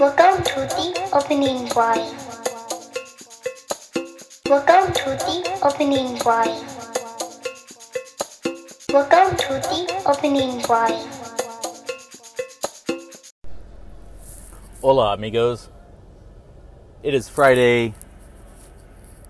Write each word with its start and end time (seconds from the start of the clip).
Welcome 0.00 0.42
to 0.44 0.60
the 0.60 1.10
opening 1.12 1.68
drive. 1.68 1.98
Welcome 4.46 4.94
to 4.94 5.10
the 5.10 5.58
opening 5.62 6.16
drive. 6.16 6.56
Welcome 8.88 9.36
to 9.36 9.48
the 9.60 10.02
opening 10.06 10.62
drive. 10.62 11.04
Hola, 14.80 15.12
amigos. 15.12 15.68
It 17.02 17.12
is 17.12 17.28
Friday, 17.28 17.92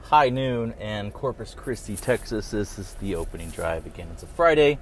high 0.03 0.29
noon, 0.29 0.75
and 0.79 1.13
Corpus 1.13 1.53
Christi, 1.53 1.97
Texas. 1.97 2.53
This 2.53 2.79
is 2.79 2.95
the 3.01 3.17
opening 3.17 3.51
drive 3.51 3.87
again. 3.87 4.07
It's 4.13 4.23
a 4.23 4.29
Friday. 4.29 4.79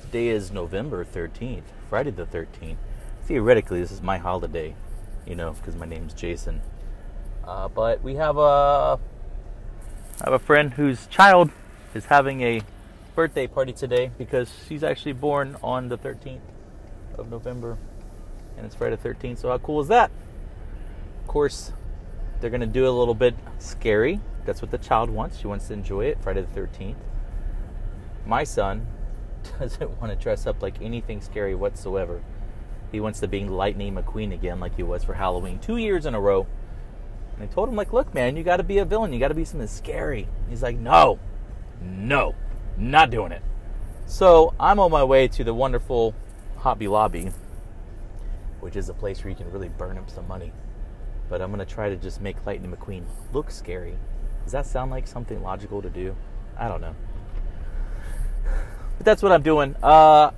Today 0.00 0.30
is 0.30 0.50
November 0.50 1.04
13th, 1.04 1.62
Friday 1.88 2.10
the 2.10 2.26
13th. 2.26 2.78
Theoretically, 3.26 3.80
this 3.80 3.92
is 3.92 4.02
my 4.02 4.18
holiday, 4.18 4.74
you 5.28 5.34
know, 5.34 5.52
because 5.52 5.76
my 5.76 5.86
name's 5.86 6.14
Jason. 6.14 6.62
Uh, 7.44 7.68
but 7.68 8.02
we 8.02 8.14
have 8.14 8.38
a, 8.38 8.98
I 10.20 10.24
have 10.24 10.32
a 10.32 10.38
friend 10.38 10.72
whose 10.72 11.06
child 11.06 11.50
is 11.94 12.06
having 12.06 12.40
a 12.40 12.62
birthday 13.14 13.46
party 13.46 13.72
today 13.72 14.10
because 14.16 14.50
she's 14.66 14.82
actually 14.82 15.12
born 15.12 15.56
on 15.62 15.88
the 15.88 15.98
13th 15.98 16.40
of 17.16 17.30
November 17.30 17.76
and 18.56 18.66
it's 18.66 18.74
Friday 18.74 18.96
the 18.96 19.08
13th. 19.08 19.38
So 19.38 19.48
how 19.50 19.58
cool 19.58 19.80
is 19.80 19.88
that? 19.88 20.10
Of 21.20 21.28
course, 21.28 21.72
they're 22.40 22.50
to 22.50 22.66
do 22.66 22.88
a 22.88 22.90
little 22.90 23.14
bit 23.14 23.34
scary. 23.58 24.20
That's 24.46 24.62
what 24.62 24.70
the 24.70 24.78
child 24.78 25.10
wants. 25.10 25.38
She 25.38 25.46
wants 25.46 25.68
to 25.68 25.74
enjoy 25.74 26.06
it. 26.06 26.18
Friday 26.22 26.42
the 26.42 26.60
13th. 26.60 26.96
My 28.26 28.44
son 28.44 28.86
doesn't 29.58 30.00
want 30.00 30.12
to 30.12 30.16
dress 30.16 30.46
up 30.46 30.62
like 30.62 30.80
anything 30.80 31.20
scary 31.20 31.54
whatsoever. 31.54 32.22
He 32.90 33.00
wants 33.00 33.20
to 33.20 33.28
be 33.28 33.44
Lightning 33.44 33.94
McQueen 33.94 34.32
again, 34.32 34.60
like 34.60 34.76
he 34.76 34.82
was 34.82 35.04
for 35.04 35.14
Halloween 35.14 35.58
two 35.58 35.76
years 35.76 36.06
in 36.06 36.14
a 36.14 36.20
row. 36.20 36.46
And 37.34 37.48
I 37.48 37.52
told 37.52 37.68
him, 37.68 37.76
like, 37.76 37.92
look, 37.92 38.14
man, 38.14 38.36
you 38.36 38.42
got 38.42 38.56
to 38.56 38.62
be 38.62 38.78
a 38.78 38.84
villain. 38.84 39.12
You 39.12 39.20
got 39.20 39.28
to 39.28 39.34
be 39.34 39.44
something 39.44 39.68
scary. 39.68 40.28
He's 40.48 40.62
like, 40.62 40.76
no, 40.76 41.18
no, 41.80 42.34
not 42.76 43.10
doing 43.10 43.32
it. 43.32 43.42
So 44.06 44.54
I'm 44.58 44.80
on 44.80 44.90
my 44.90 45.04
way 45.04 45.28
to 45.28 45.44
the 45.44 45.54
wonderful 45.54 46.14
Hobby 46.56 46.88
Lobby, 46.88 47.30
which 48.60 48.74
is 48.74 48.88
a 48.88 48.94
place 48.94 49.22
where 49.22 49.30
you 49.30 49.36
can 49.36 49.50
really 49.52 49.68
burn 49.68 49.98
up 49.98 50.10
some 50.10 50.26
money. 50.26 50.52
But 51.28 51.42
I'm 51.42 51.52
going 51.52 51.64
to 51.64 51.72
try 51.72 51.90
to 51.90 51.96
just 51.96 52.20
make 52.20 52.44
Lightning 52.46 52.74
McQueen 52.74 53.04
look 53.32 53.50
scary. 53.50 53.98
Does 54.44 54.52
that 54.52 54.64
sound 54.64 54.90
like 54.90 55.06
something 55.06 55.42
logical 55.42 55.82
to 55.82 55.90
do? 55.90 56.16
I 56.56 56.68
don't 56.68 56.80
know. 56.80 56.96
But 58.96 59.04
that's 59.04 59.22
what 59.22 59.30
I'm 59.30 59.42
doing. 59.42 59.76
Uh, 59.82 60.30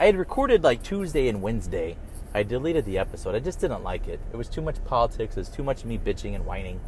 I 0.00 0.06
had 0.06 0.16
recorded 0.16 0.64
like 0.64 0.82
Tuesday 0.82 1.28
and 1.28 1.42
Wednesday. 1.42 1.94
I 2.32 2.42
deleted 2.42 2.86
the 2.86 2.96
episode. 2.96 3.34
I 3.34 3.38
just 3.38 3.60
didn't 3.60 3.82
like 3.82 4.08
it. 4.08 4.18
It 4.32 4.36
was 4.36 4.48
too 4.48 4.62
much 4.62 4.82
politics. 4.86 5.36
It 5.36 5.40
was 5.40 5.50
too 5.50 5.62
much 5.62 5.84
me 5.84 5.98
bitching 5.98 6.34
and 6.34 6.46
whining. 6.46 6.80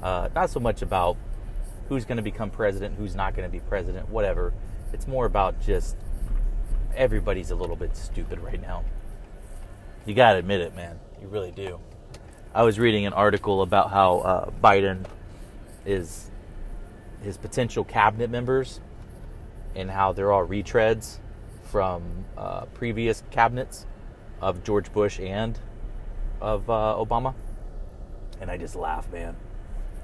Uh, 0.00 0.28
not 0.36 0.50
so 0.50 0.60
much 0.60 0.80
about 0.80 1.16
who's 1.88 2.04
going 2.04 2.18
to 2.18 2.22
become 2.22 2.48
president, 2.48 2.94
who's 2.96 3.16
not 3.16 3.34
going 3.34 3.48
to 3.48 3.50
be 3.50 3.58
president, 3.58 4.08
whatever. 4.08 4.54
It's 4.92 5.08
more 5.08 5.26
about 5.26 5.60
just 5.60 5.96
everybody's 6.94 7.50
a 7.50 7.56
little 7.56 7.74
bit 7.74 7.96
stupid 7.96 8.38
right 8.38 8.62
now. 8.62 8.84
You 10.06 10.14
got 10.14 10.34
to 10.34 10.38
admit 10.38 10.60
it, 10.60 10.72
man. 10.76 11.00
You 11.20 11.26
really 11.26 11.50
do. 11.50 11.80
I 12.54 12.62
was 12.62 12.78
reading 12.78 13.04
an 13.04 13.14
article 13.14 13.62
about 13.62 13.90
how 13.90 14.18
uh, 14.18 14.50
Biden 14.62 15.06
is 15.84 16.30
his 17.20 17.36
potential 17.36 17.82
cabinet 17.82 18.30
members 18.30 18.78
and 19.74 19.90
how 19.90 20.12
they're 20.12 20.30
all 20.30 20.46
retreads 20.46 21.18
from 21.70 22.24
uh, 22.36 22.66
previous 22.66 23.22
cabinets 23.30 23.86
of 24.40 24.64
George 24.64 24.92
Bush 24.92 25.20
and 25.20 25.58
of 26.40 26.68
uh, 26.68 26.96
Obama. 26.98 27.34
And 28.40 28.50
I 28.50 28.56
just 28.56 28.74
laugh, 28.74 29.10
man. 29.12 29.36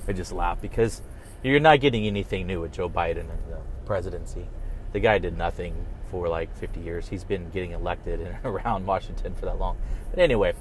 I 0.07 0.13
just 0.13 0.33
laugh 0.33 0.61
because 0.61 1.03
you're 1.43 1.61
not 1.61 1.81
getting 1.81 2.07
anything 2.07 2.47
new 2.47 2.61
with 2.61 2.73
Joe 2.73 2.89
Biden 2.89 3.21
and 3.31 3.39
the 3.51 3.59
presidency. 3.85 4.47
The 4.93 5.01
guy 5.01 5.19
did 5.19 5.37
nothing 5.37 5.87
for 6.11 6.29
like 6.29 6.55
50 6.57 6.81
years. 6.81 7.09
He's 7.09 7.25
been 7.25 7.51
getting 7.51 7.73
elected 7.73 8.21
and 8.21 8.37
around 8.45 8.87
Washington 8.87 9.35
for 9.35 9.47
that 9.47 9.59
long. 9.59 9.77
But 10.11 10.21
anyway, 10.21 10.55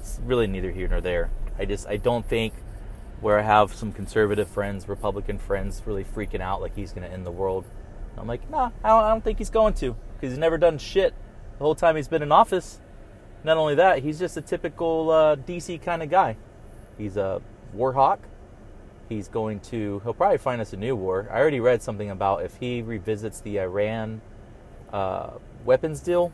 it's 0.00 0.20
really 0.24 0.46
neither 0.46 0.70
here 0.70 0.88
nor 0.88 1.00
there. 1.00 1.30
I 1.58 1.64
just 1.64 1.86
I 1.86 1.96
don't 1.96 2.26
think 2.26 2.54
where 3.20 3.38
I 3.38 3.42
have 3.42 3.74
some 3.74 3.92
conservative 3.92 4.48
friends, 4.48 4.88
Republican 4.88 5.38
friends, 5.38 5.82
really 5.86 6.04
freaking 6.04 6.40
out 6.40 6.60
like 6.60 6.74
he's 6.74 6.92
going 6.92 7.06
to 7.06 7.12
end 7.12 7.26
the 7.26 7.30
world. 7.30 7.64
I'm 8.18 8.26
like, 8.26 8.48
nah, 8.50 8.70
I 8.82 8.88
don't, 8.88 9.04
I 9.04 9.08
don't 9.08 9.24
think 9.24 9.38
he's 9.38 9.50
going 9.50 9.74
to 9.74 9.96
because 10.16 10.32
he's 10.32 10.38
never 10.38 10.58
done 10.58 10.78
shit 10.78 11.14
the 11.58 11.64
whole 11.64 11.74
time 11.74 11.96
he's 11.96 12.08
been 12.08 12.22
in 12.22 12.32
office. 12.32 12.80
Not 13.44 13.56
only 13.56 13.74
that, 13.76 14.02
he's 14.02 14.18
just 14.18 14.36
a 14.36 14.40
typical 14.40 15.10
uh, 15.10 15.36
DC 15.36 15.80
kind 15.82 16.02
of 16.02 16.10
guy. 16.10 16.36
He's 16.98 17.16
a 17.16 17.40
war 17.72 17.92
hawk. 17.92 18.20
He's 19.08 19.28
going 19.28 19.60
to, 19.60 20.00
he'll 20.02 20.14
probably 20.14 20.38
find 20.38 20.60
us 20.60 20.72
a 20.72 20.76
new 20.76 20.96
war. 20.96 21.28
I 21.30 21.38
already 21.38 21.60
read 21.60 21.82
something 21.82 22.10
about 22.10 22.42
if 22.42 22.56
he 22.56 22.82
revisits 22.82 23.40
the 23.40 23.60
Iran 23.60 24.20
uh, 24.92 25.30
weapons 25.64 26.00
deal 26.00 26.32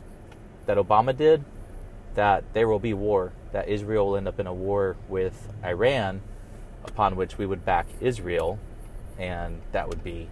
that 0.65 0.77
Obama 0.77 1.15
did, 1.15 1.43
that 2.15 2.43
there 2.53 2.67
will 2.67 2.79
be 2.79 2.93
war, 2.93 3.33
that 3.51 3.67
Israel 3.67 4.07
will 4.07 4.17
end 4.17 4.27
up 4.27 4.39
in 4.39 4.47
a 4.47 4.53
war 4.53 4.95
with 5.07 5.49
Iran, 5.63 6.21
upon 6.83 7.15
which 7.15 7.37
we 7.37 7.45
would 7.45 7.63
back 7.63 7.85
Israel, 8.01 8.59
and 9.19 9.61
that 9.71 9.87
would 9.87 10.03
be 10.03 10.29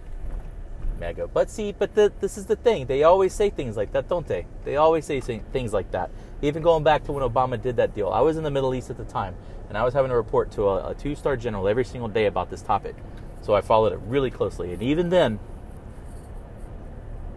But 1.32 1.50
see, 1.50 1.72
but 1.72 1.94
the, 1.94 2.12
this 2.20 2.38
is 2.38 2.46
the 2.46 2.56
thing. 2.56 2.86
They 2.86 3.02
always 3.02 3.34
say 3.34 3.50
things 3.50 3.76
like 3.76 3.92
that, 3.92 4.08
don't 4.08 4.26
they? 4.26 4.46
They 4.64 4.76
always 4.76 5.04
say 5.04 5.20
things 5.20 5.72
like 5.72 5.90
that. 5.90 6.10
Even 6.40 6.62
going 6.62 6.84
back 6.84 7.04
to 7.04 7.12
when 7.12 7.28
Obama 7.28 7.60
did 7.60 7.76
that 7.76 7.94
deal. 7.94 8.08
I 8.08 8.20
was 8.20 8.36
in 8.36 8.44
the 8.44 8.50
Middle 8.50 8.74
East 8.74 8.90
at 8.90 8.96
the 8.96 9.04
time, 9.04 9.34
and 9.68 9.76
I 9.76 9.84
was 9.84 9.94
having 9.94 10.10
to 10.10 10.16
report 10.16 10.50
to 10.52 10.68
a, 10.68 10.90
a 10.90 10.94
two 10.94 11.14
star 11.14 11.36
general 11.36 11.68
every 11.68 11.84
single 11.84 12.08
day 12.08 12.26
about 12.26 12.50
this 12.50 12.62
topic. 12.62 12.96
So 13.42 13.54
I 13.54 13.60
followed 13.60 13.92
it 13.92 14.00
really 14.06 14.30
closely. 14.30 14.72
And 14.72 14.82
even 14.82 15.08
then, 15.08 15.40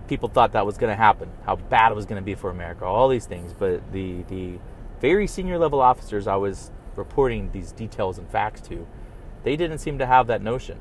people 0.07 0.29
thought 0.29 0.53
that 0.53 0.65
was 0.65 0.77
going 0.77 0.91
to 0.91 0.95
happen, 0.95 1.31
how 1.45 1.55
bad 1.55 1.91
it 1.91 1.95
was 1.95 2.05
going 2.05 2.21
to 2.21 2.25
be 2.25 2.35
for 2.35 2.49
America, 2.49 2.85
all 2.85 3.09
these 3.09 3.25
things. 3.25 3.53
But 3.53 3.91
the, 3.91 4.23
the 4.23 4.59
very 5.01 5.27
senior 5.27 5.57
level 5.57 5.81
officers 5.81 6.27
I 6.27 6.35
was 6.35 6.71
reporting 6.95 7.51
these 7.51 7.71
details 7.71 8.17
and 8.17 8.29
facts 8.29 8.61
to, 8.61 8.87
they 9.43 9.55
didn't 9.55 9.79
seem 9.79 9.97
to 9.97 10.05
have 10.05 10.27
that 10.27 10.41
notion 10.41 10.79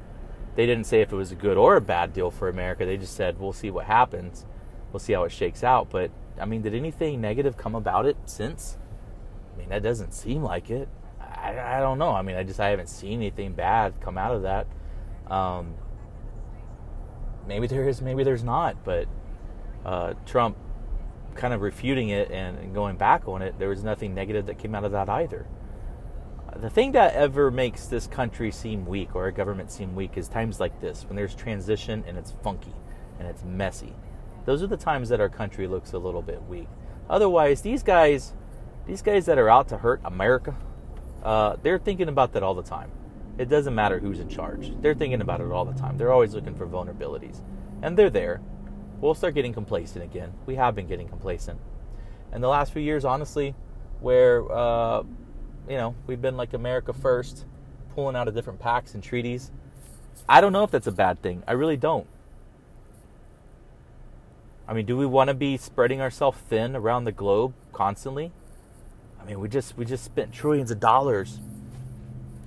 they 0.56 0.66
didn't 0.66 0.84
say 0.84 1.00
if 1.00 1.12
it 1.12 1.16
was 1.16 1.32
a 1.32 1.36
good 1.36 1.56
or 1.56 1.76
a 1.76 1.80
bad 1.80 2.12
deal 2.12 2.30
for 2.30 2.48
America. 2.48 2.84
They 2.84 2.96
just 2.96 3.16
said, 3.16 3.40
we'll 3.40 3.52
see 3.52 3.70
what 3.70 3.86
happens. 3.86 4.44
We'll 4.92 5.00
see 5.00 5.12
how 5.12 5.24
it 5.24 5.32
shakes 5.32 5.64
out. 5.64 5.90
But, 5.90 6.10
I 6.40 6.44
mean, 6.44 6.62
did 6.62 6.74
anything 6.74 7.20
negative 7.20 7.56
come 7.56 7.74
about 7.74 8.06
it 8.06 8.16
since? 8.26 8.78
I 9.52 9.58
mean, 9.58 9.68
that 9.70 9.82
doesn't 9.82 10.12
seem 10.12 10.42
like 10.42 10.70
it. 10.70 10.88
I, 11.20 11.78
I 11.78 11.80
don't 11.80 11.98
know. 11.98 12.10
I 12.10 12.22
mean, 12.22 12.36
I 12.36 12.44
just 12.44 12.60
I 12.60 12.68
haven't 12.68 12.88
seen 12.88 13.14
anything 13.14 13.52
bad 13.52 14.00
come 14.00 14.16
out 14.16 14.34
of 14.34 14.42
that. 14.42 14.66
Um, 15.28 15.74
maybe 17.46 17.66
there 17.66 17.88
is, 17.88 18.00
maybe 18.00 18.22
there's 18.22 18.44
not. 18.44 18.84
But 18.84 19.08
uh, 19.84 20.14
Trump 20.24 20.56
kind 21.34 21.52
of 21.52 21.62
refuting 21.62 22.10
it 22.10 22.30
and, 22.30 22.58
and 22.58 22.74
going 22.74 22.96
back 22.96 23.26
on 23.26 23.42
it, 23.42 23.58
there 23.58 23.68
was 23.68 23.82
nothing 23.82 24.14
negative 24.14 24.46
that 24.46 24.58
came 24.58 24.74
out 24.74 24.84
of 24.84 24.92
that 24.92 25.08
either 25.08 25.46
the 26.56 26.70
thing 26.70 26.92
that 26.92 27.14
ever 27.14 27.50
makes 27.50 27.86
this 27.86 28.06
country 28.06 28.50
seem 28.50 28.86
weak 28.86 29.14
or 29.14 29.26
a 29.26 29.32
government 29.32 29.70
seem 29.70 29.94
weak 29.94 30.16
is 30.16 30.28
times 30.28 30.60
like 30.60 30.80
this 30.80 31.04
when 31.04 31.16
there's 31.16 31.34
transition 31.34 32.04
and 32.06 32.16
it's 32.16 32.32
funky 32.42 32.74
and 33.18 33.28
it's 33.28 33.42
messy. 33.44 33.92
Those 34.44 34.62
are 34.62 34.66
the 34.66 34.76
times 34.76 35.08
that 35.08 35.20
our 35.20 35.28
country 35.28 35.66
looks 35.66 35.92
a 35.92 35.98
little 35.98 36.22
bit 36.22 36.42
weak. 36.44 36.68
Otherwise, 37.08 37.62
these 37.62 37.82
guys, 37.82 38.34
these 38.86 39.02
guys 39.02 39.26
that 39.26 39.38
are 39.38 39.48
out 39.48 39.68
to 39.68 39.78
hurt 39.78 40.00
America, 40.04 40.54
uh, 41.22 41.56
they're 41.62 41.78
thinking 41.78 42.08
about 42.08 42.32
that 42.34 42.42
all 42.42 42.54
the 42.54 42.62
time. 42.62 42.90
It 43.38 43.48
doesn't 43.48 43.74
matter 43.74 43.98
who's 43.98 44.20
in 44.20 44.28
charge. 44.28 44.72
They're 44.80 44.94
thinking 44.94 45.20
about 45.20 45.40
it 45.40 45.50
all 45.50 45.64
the 45.64 45.78
time. 45.78 45.98
They're 45.98 46.12
always 46.12 46.34
looking 46.34 46.54
for 46.54 46.66
vulnerabilities, 46.66 47.40
and 47.82 47.96
they're 47.96 48.10
there. 48.10 48.40
We'll 49.00 49.14
start 49.14 49.34
getting 49.34 49.52
complacent 49.52 50.04
again. 50.04 50.32
We 50.46 50.54
have 50.54 50.74
been 50.74 50.86
getting 50.86 51.08
complacent. 51.08 51.58
And 52.30 52.42
the 52.42 52.48
last 52.48 52.72
few 52.72 52.82
years, 52.82 53.04
honestly, 53.04 53.54
where 54.00 54.50
uh, 54.52 55.02
you 55.68 55.76
know, 55.76 55.94
we've 56.06 56.20
been 56.20 56.36
like 56.36 56.52
America 56.52 56.92
first, 56.92 57.44
pulling 57.94 58.16
out 58.16 58.28
of 58.28 58.34
different 58.34 58.60
pacts 58.60 58.94
and 58.94 59.02
treaties. 59.02 59.50
I 60.28 60.40
don't 60.40 60.52
know 60.52 60.64
if 60.64 60.70
that's 60.70 60.86
a 60.86 60.92
bad 60.92 61.22
thing. 61.22 61.42
I 61.46 61.52
really 61.52 61.76
don't. 61.76 62.06
I 64.66 64.72
mean, 64.72 64.86
do 64.86 64.96
we 64.96 65.06
want 65.06 65.28
to 65.28 65.34
be 65.34 65.56
spreading 65.56 66.00
ourselves 66.00 66.38
thin 66.48 66.74
around 66.74 67.04
the 67.04 67.12
globe 67.12 67.52
constantly? 67.72 68.32
I 69.20 69.24
mean, 69.24 69.40
we 69.40 69.48
just 69.48 69.76
we 69.76 69.84
just 69.84 70.04
spent 70.04 70.32
trillions 70.32 70.70
of 70.70 70.80
dollars 70.80 71.40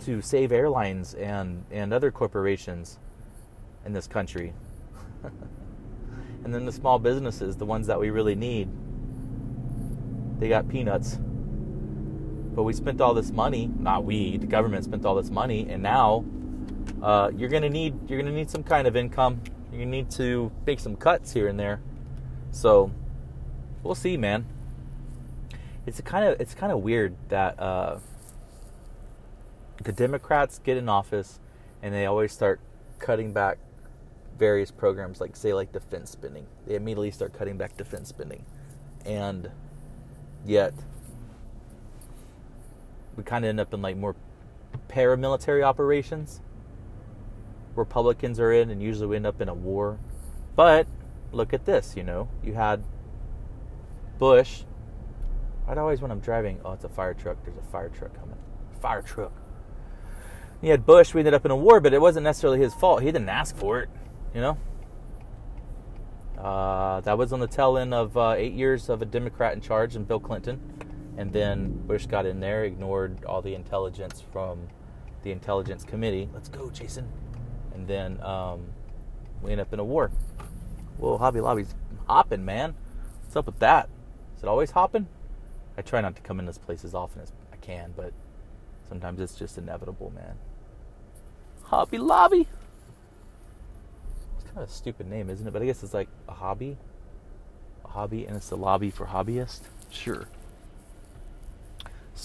to 0.06 0.22
save 0.22 0.52
airlines 0.52 1.14
and 1.14 1.64
and 1.72 1.94
other 1.94 2.12
corporations 2.12 3.00
in 3.86 3.94
this 3.94 4.08
country. 4.08 4.54
and 6.44 6.54
then 6.54 6.66
the 6.66 6.72
small 6.72 6.98
businesses, 7.00 7.58
the 7.58 7.66
ones 7.66 7.88
that 7.88 8.00
we 8.00 8.10
really 8.10 8.36
need, 8.36 8.70
they 10.40 10.50
got 10.50 10.68
peanuts. 10.68 11.20
But 12.58 12.64
we 12.64 12.74
spent 12.74 13.02
all 13.02 13.14
this 13.14 13.30
money, 13.30 13.70
not 13.78 14.04
we, 14.04 14.38
the 14.38 14.48
government 14.48 14.84
spent 14.84 15.06
all 15.06 15.14
this 15.14 15.30
money, 15.30 15.68
and 15.70 15.84
now 15.84 16.26
uh, 17.04 17.30
you're 17.38 17.50
gonna 17.50 17.70
need 17.70 18.10
you're 18.10 18.20
gonna 18.20 18.34
need 18.34 18.50
some 18.50 18.64
kind 18.64 18.88
of 18.88 18.96
income. 18.96 19.42
You 19.72 19.86
need 19.86 20.10
to 20.14 20.52
make 20.66 20.80
some 20.80 20.96
cuts 20.96 21.34
here 21.34 21.48
and 21.48 21.60
there. 21.60 21.82
So 22.50 22.90
we'll 23.84 23.94
see, 23.94 24.18
man. 24.18 24.48
It's 25.86 26.02
kind 26.02 26.26
of 26.26 26.42
it's 26.42 26.56
kind 26.56 26.72
of 26.72 26.80
weird 26.80 27.16
that 27.30 27.60
uh, 27.60 28.00
the 29.84 29.92
Democrats 29.92 30.58
get 30.58 30.78
in 30.78 30.90
office 30.90 31.40
and 31.84 31.94
they 31.94 32.08
always 32.08 32.32
start 32.32 32.60
cutting 32.98 33.34
back 33.34 33.60
various 34.40 34.72
programs, 34.72 35.22
like, 35.22 35.36
say, 35.36 35.54
like 35.54 35.72
defense 35.72 36.10
spending. 36.10 36.48
They 36.66 36.74
immediately 36.74 37.12
start 37.12 37.34
cutting 37.34 37.58
back 37.58 37.78
defense 37.78 38.10
spending. 38.10 38.46
And 39.06 39.52
yet, 40.44 40.74
we 43.18 43.24
kind 43.24 43.44
of 43.44 43.50
end 43.50 43.60
up 43.60 43.74
in 43.74 43.82
like 43.82 43.98
more 43.98 44.16
paramilitary 44.88 45.64
operations. 45.64 46.40
Republicans 47.76 48.40
are 48.40 48.52
in, 48.52 48.70
and 48.70 48.82
usually 48.82 49.08
we 49.08 49.16
end 49.16 49.26
up 49.26 49.42
in 49.42 49.50
a 49.50 49.54
war. 49.54 50.00
But 50.56 50.88
look 51.32 51.54
at 51.54 51.66
this, 51.66 51.96
you 51.98 52.04
know, 52.04 52.30
you 52.44 52.54
had 52.54 52.84
Bush. 54.18 54.64
I'd 55.68 55.78
always 55.78 56.02
when 56.02 56.12
I'm 56.12 56.20
driving, 56.20 56.60
oh, 56.64 56.74
it's 56.74 56.86
a 56.86 56.90
fire 56.90 57.14
truck. 57.14 57.38
There's 57.44 57.58
a 57.58 57.72
fire 57.72 57.90
truck 57.90 58.14
coming. 58.18 58.38
Fire 58.82 59.02
truck. 59.02 59.34
He 60.62 60.70
had 60.70 60.86
Bush. 60.86 61.14
We 61.14 61.22
ended 61.22 61.34
up 61.34 61.46
in 61.46 61.52
a 61.52 61.56
war, 61.56 61.80
but 61.80 61.94
it 61.94 62.02
wasn't 62.02 62.24
necessarily 62.24 62.60
his 62.60 62.74
fault. 62.74 63.02
He 63.02 63.08
didn't 63.08 63.30
ask 63.30 63.56
for 63.56 63.82
it, 63.82 63.90
you 64.34 64.42
know. 64.42 64.58
Uh, 66.38 67.02
that 67.02 67.18
was 67.18 67.34
on 67.34 67.40
the 67.40 67.48
tail 67.48 67.78
end 67.78 67.94
of 67.94 68.16
uh, 68.16 68.34
eight 68.38 68.54
years 68.54 68.90
of 68.90 69.02
a 69.02 69.06
Democrat 69.06 69.54
in 69.54 69.62
charge 69.62 69.96
and 69.96 70.08
Bill 70.08 70.20
Clinton. 70.20 70.60
And 71.18 71.34
then 71.34 71.72
Bush 71.88 72.06
got 72.06 72.26
in 72.28 72.40
there, 72.40 72.64
ignored 72.64 73.26
all 73.26 73.42
the 73.42 73.56
intelligence 73.56 74.24
from 74.32 74.68
the 75.24 75.32
Intelligence 75.32 75.84
Committee. 75.84 76.30
Let's 76.32 76.48
go, 76.48 76.70
Jason. 76.70 77.08
And 77.74 77.88
then 77.88 78.22
um, 78.22 78.68
we 79.42 79.52
end 79.52 79.60
up 79.60 79.74
in 79.74 79.80
a 79.80 79.84
war. 79.84 80.12
Whoa, 81.00 81.18
Hobby 81.18 81.42
Lobby's 81.42 81.74
hopping, 82.08 82.46
man. 82.46 82.76
What's 83.24 83.36
up 83.36 83.48
with 83.48 83.60
that? 83.60 83.90
Is 84.36 84.44
it 84.44 84.48
always 84.48 84.72
hopping? 84.72 85.08
I 85.78 85.82
try 85.82 86.02
not 86.02 86.16
to 86.16 86.22
come 86.22 86.40
in 86.40 86.46
this 86.46 86.58
place 86.58 86.86
as 86.86 86.94
often 86.94 87.22
as 87.22 87.32
I 87.52 87.56
can, 87.58 87.94
but 87.96 88.14
sometimes 88.88 89.20
it's 89.20 89.36
just 89.36 89.58
inevitable, 89.58 90.12
man. 90.16 90.36
Hobby 91.64 91.98
Lobby. 91.98 92.48
It's 94.36 94.44
kind 94.46 94.58
of 94.58 94.70
a 94.70 94.72
stupid 94.72 95.08
name, 95.08 95.30
isn't 95.30 95.48
it? 95.48 95.52
But 95.52 95.62
I 95.62 95.66
guess 95.66 95.84
it's 95.84 95.94
like 95.94 96.10
a 96.28 96.34
hobby. 96.34 96.78
A 97.86 97.88
hobby, 97.90 98.26
and 98.26 98.38
it's 98.38 98.52
a 98.52 98.56
lobby 98.56 98.92
for 98.92 99.08
hobbyists. 99.08 99.62
Sure. 99.90 100.28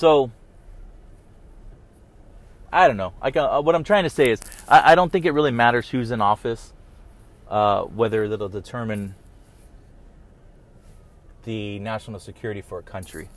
So, 0.02 0.32
I 2.72 2.88
don't 2.88 2.96
know. 2.96 3.12
I 3.22 3.30
can, 3.30 3.44
uh, 3.44 3.60
what 3.60 3.76
I'm 3.76 3.84
trying 3.84 4.02
to 4.02 4.10
say 4.10 4.30
is, 4.30 4.40
I, 4.66 4.90
I, 4.90 4.94
don't 4.96 5.12
think 5.12 5.24
it 5.26 5.30
really 5.30 5.52
matters 5.52 5.90
who's 5.90 6.10
in 6.10 6.20
office, 6.20 6.72
uh, 7.48 7.82
whether 7.82 8.26
that'll 8.26 8.48
determine 8.48 9.14
the 11.44 11.78
national 11.78 12.18
security 12.18 12.62
for 12.62 12.80
a 12.80 12.82
country. 12.82 13.28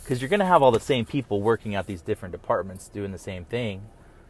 Because 0.00 0.22
you're 0.22 0.28
going 0.28 0.38
to 0.38 0.46
have 0.46 0.62
all 0.62 0.70
the 0.70 0.78
same 0.78 1.06
people 1.06 1.42
working 1.42 1.74
at 1.74 1.88
these 1.88 2.02
different 2.02 2.30
departments 2.30 2.88
doing 2.88 3.10
the 3.10 3.18
same 3.18 3.44
thing, 3.44 3.82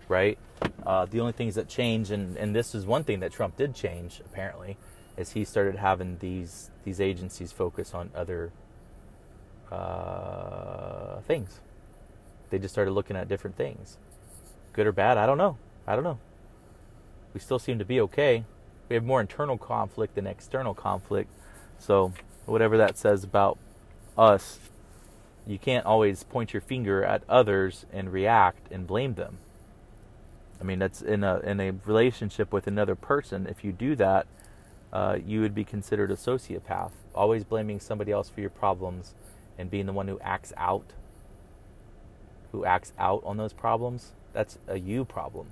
right? 0.09 0.39
Uh, 0.83 1.05
the 1.05 1.21
only 1.21 1.33
things 1.33 1.57
that 1.57 1.69
change, 1.69 2.11
and, 2.11 2.39
and 2.39 2.57
this 2.57 2.75
is 2.75 2.87
one 2.87 3.05
thing 3.05 3.21
that 3.21 3.33
Trump 3.33 3.59
did 3.59 3.75
change 3.75 4.23
apparently, 4.25 4.79
is 5.19 5.33
he 5.33 5.45
started 5.45 5.77
having 5.77 6.17
these 6.21 6.71
these 6.85 7.03
agencies 7.03 7.53
focus 7.53 7.93
on 7.93 8.09
other 8.15 8.51
uh, 9.71 11.21
things. 11.21 11.61
They 12.51 12.59
just 12.59 12.75
started 12.75 12.93
looking 12.93 13.17
at 13.17 13.29
different 13.29 13.57
things, 13.57 13.99
good 14.73 14.87
or 14.87 14.93
bad. 14.93 15.19
I 15.19 15.27
don't 15.27 15.39
know. 15.39 15.59
I 15.87 15.95
don't 15.95 16.05
know. 16.05 16.19
We 17.35 17.41
still 17.41 17.59
seem 17.59 17.79
to 17.79 17.85
be 17.85 18.01
okay. 18.03 18.45
We 18.89 18.95
have 18.95 19.05
more 19.05 19.21
internal 19.21 19.59
conflict 19.59 20.15
than 20.15 20.27
external 20.27 20.75
conflict, 20.75 21.31
so 21.79 22.13
whatever 22.47 22.77
that 22.79 22.97
says 22.97 23.25
about 23.25 23.59
us, 24.17 24.59
you 25.47 25.59
can't 25.59 25.85
always 25.85 26.23
point 26.23 26.53
your 26.53 26.61
finger 26.61 27.05
at 27.05 27.23
others 27.29 27.87
and 27.93 28.13
react 28.13 28.71
and 28.71 28.87
blame 28.87 29.15
them. 29.15 29.39
I 30.61 30.65
mean, 30.65 30.79
that's 30.79 31.03
in 31.03 31.23
a 31.23 31.39
in 31.41 31.61
a 31.61 31.73
relationship 31.85 32.53
with 32.53 32.67
another 32.67 32.95
person. 32.95 33.47
If 33.47 33.65
you 33.65 33.73
do 33.73 33.95
that, 33.97 34.27
uh, 34.93 35.19
you 35.25 35.41
would 35.41 35.55
be 35.55 35.65
considered 35.65 36.11
a 36.11 36.17
sociopath. 36.17 36.93
Always 37.15 37.45
blaming 37.45 37.81
somebody 37.81 38.13
else 38.13 38.29
for 38.29 38.41
your 38.41 38.51
problems 38.51 39.15
and 39.59 39.71
being 39.71 39.87
the 39.87 39.93
one 39.93 40.09
who 40.09 40.19
acts 40.21 40.53
out, 40.57 40.93
who 42.57 42.65
acts 42.65 42.95
out 42.99 43.23
on 43.27 43.37
those 43.37 43.53
problems. 43.53 44.15
That's 44.33 44.59
a 44.67 44.79
you 44.79 45.05
problem. 45.05 45.49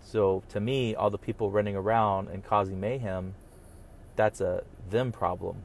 So 0.00 0.44
to 0.50 0.60
me, 0.60 0.94
all 0.94 1.10
the 1.10 1.18
people 1.18 1.50
running 1.50 1.74
around 1.74 2.28
and 2.28 2.44
causing 2.44 2.78
mayhem, 2.78 3.34
that's 4.14 4.40
a 4.40 4.62
them 4.88 5.10
problem. 5.10 5.64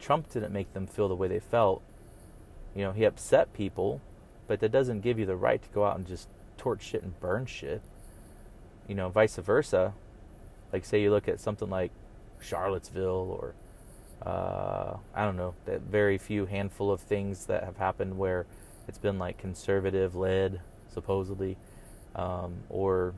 Trump 0.00 0.28
didn't 0.32 0.52
make 0.52 0.72
them 0.74 0.88
feel 0.88 1.08
the 1.08 1.14
way 1.14 1.28
they 1.28 1.38
felt. 1.38 1.82
You 2.74 2.82
know, 2.82 2.90
he 2.90 3.04
upset 3.04 3.52
people, 3.52 4.00
but 4.48 4.58
that 4.58 4.72
doesn't 4.72 5.02
give 5.02 5.20
you 5.20 5.26
the 5.26 5.36
right 5.36 5.62
to 5.62 5.68
go 5.68 5.84
out 5.84 5.96
and 5.96 6.06
just 6.06 6.28
torch 6.56 6.82
shit 6.82 7.04
and 7.04 7.18
burn 7.20 7.46
shit. 7.46 7.80
You 8.88 8.96
know, 8.96 9.08
vice 9.08 9.36
versa. 9.36 9.94
Like, 10.72 10.84
say 10.84 11.00
you 11.00 11.10
look 11.10 11.28
at 11.28 11.38
something 11.38 11.70
like 11.70 11.92
Charlottesville 12.40 13.38
or, 13.40 13.54
uh, 14.28 14.96
I 15.14 15.24
don't 15.24 15.36
know, 15.36 15.54
that 15.66 15.82
very 15.82 16.18
few 16.18 16.46
handful 16.46 16.90
of 16.90 17.00
things 17.00 17.46
that 17.46 17.62
have 17.62 17.76
happened 17.76 18.18
where 18.18 18.46
it's 18.88 18.98
been 18.98 19.18
like 19.18 19.38
conservative 19.38 20.14
led, 20.14 20.60
supposedly, 20.88 21.56
um, 22.14 22.54
or 22.68 23.14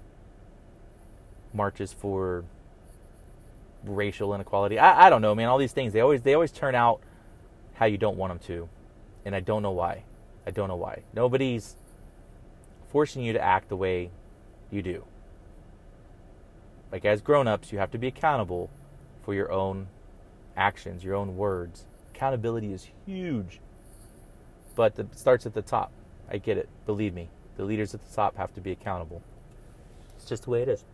marches 1.53 1.93
for 1.93 2.45
racial 3.85 4.35
inequality. 4.35 4.79
I, 4.79 5.07
I 5.07 5.11
don't 5.11 5.23
know, 5.23 5.35
man. 5.35 5.49
All 5.49 5.59
these 5.59 5.73
things 5.73 5.93
they 5.93 6.01
always 6.01 6.23
they 6.23 6.35
always 6.35 6.53
turn 6.53 6.75
out 6.75 7.01
how 7.75 7.87
you 7.87 7.99
don't 7.99 8.17
want 8.17 8.31
them 8.31 8.39
to, 8.47 8.69
and 9.25 9.35
I 9.35 9.41
don't 9.41 9.63
know 9.63 9.73
why. 9.73 10.05
I 10.47 10.51
don't 10.51 10.69
know 10.69 10.77
why. 10.77 11.03
Nobody's 11.15 11.77
forcing 12.91 13.23
you 13.23 13.33
to 13.33 13.41
act 13.41 13.69
the 13.69 13.77
way 13.77 14.11
you 14.71 14.83
do. 14.83 15.05
Like 16.93 17.05
as 17.05 17.21
grown-ups, 17.23 17.73
you 17.73 17.79
have 17.79 17.91
to 17.91 17.99
be 17.99 18.07
accountable 18.07 18.71
for 19.23 19.35
your 19.35 19.51
own 19.51 19.89
actions, 20.57 21.03
your 21.03 21.15
own 21.17 21.37
words. 21.37 21.87
Accountability 22.15 22.73
is 22.73 22.89
huge. 23.07 23.61
But 24.75 24.99
it 24.99 25.19
starts 25.19 25.47
at 25.47 25.55
the 25.55 25.63
top. 25.63 25.93
I 26.31 26.39
get 26.39 26.59
it. 26.59 26.69
Believe 26.87 27.15
me. 27.15 27.29
The 27.57 27.65
leaders 27.65 27.95
at 27.95 28.07
the 28.09 28.15
top 28.15 28.37
have 28.37 28.55
to 28.55 28.61
be 28.61 28.73
accountable. 28.73 29.23
It's 30.17 30.25
just 30.25 30.45
the 30.45 30.51
way 30.51 30.63
it 30.63 30.69
is. 30.69 30.85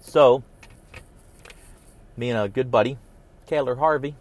So, 0.00 0.42
me 2.16 2.30
and 2.30 2.38
a 2.38 2.48
good 2.48 2.70
buddy, 2.70 2.98
Taylor 3.46 3.76
Harvey, 3.76 4.14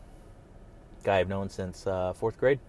guy 1.03 1.19
I've 1.19 1.29
known 1.29 1.49
since 1.49 1.85
uh, 1.85 2.13
fourth 2.13 2.39
grade, 2.39 2.59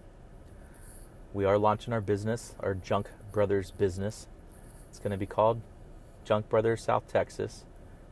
we 1.33 1.43
are 1.43 1.57
launching 1.57 1.93
our 1.93 2.01
business, 2.01 2.55
our 2.59 2.73
Junk 2.73 3.09
Brothers 3.31 3.71
business. 3.71 4.27
It's 4.89 4.99
going 4.99 5.11
to 5.11 5.17
be 5.17 5.25
called 5.25 5.61
Junk 6.23 6.47
Brothers 6.49 6.83
South 6.83 7.07
Texas. 7.07 7.65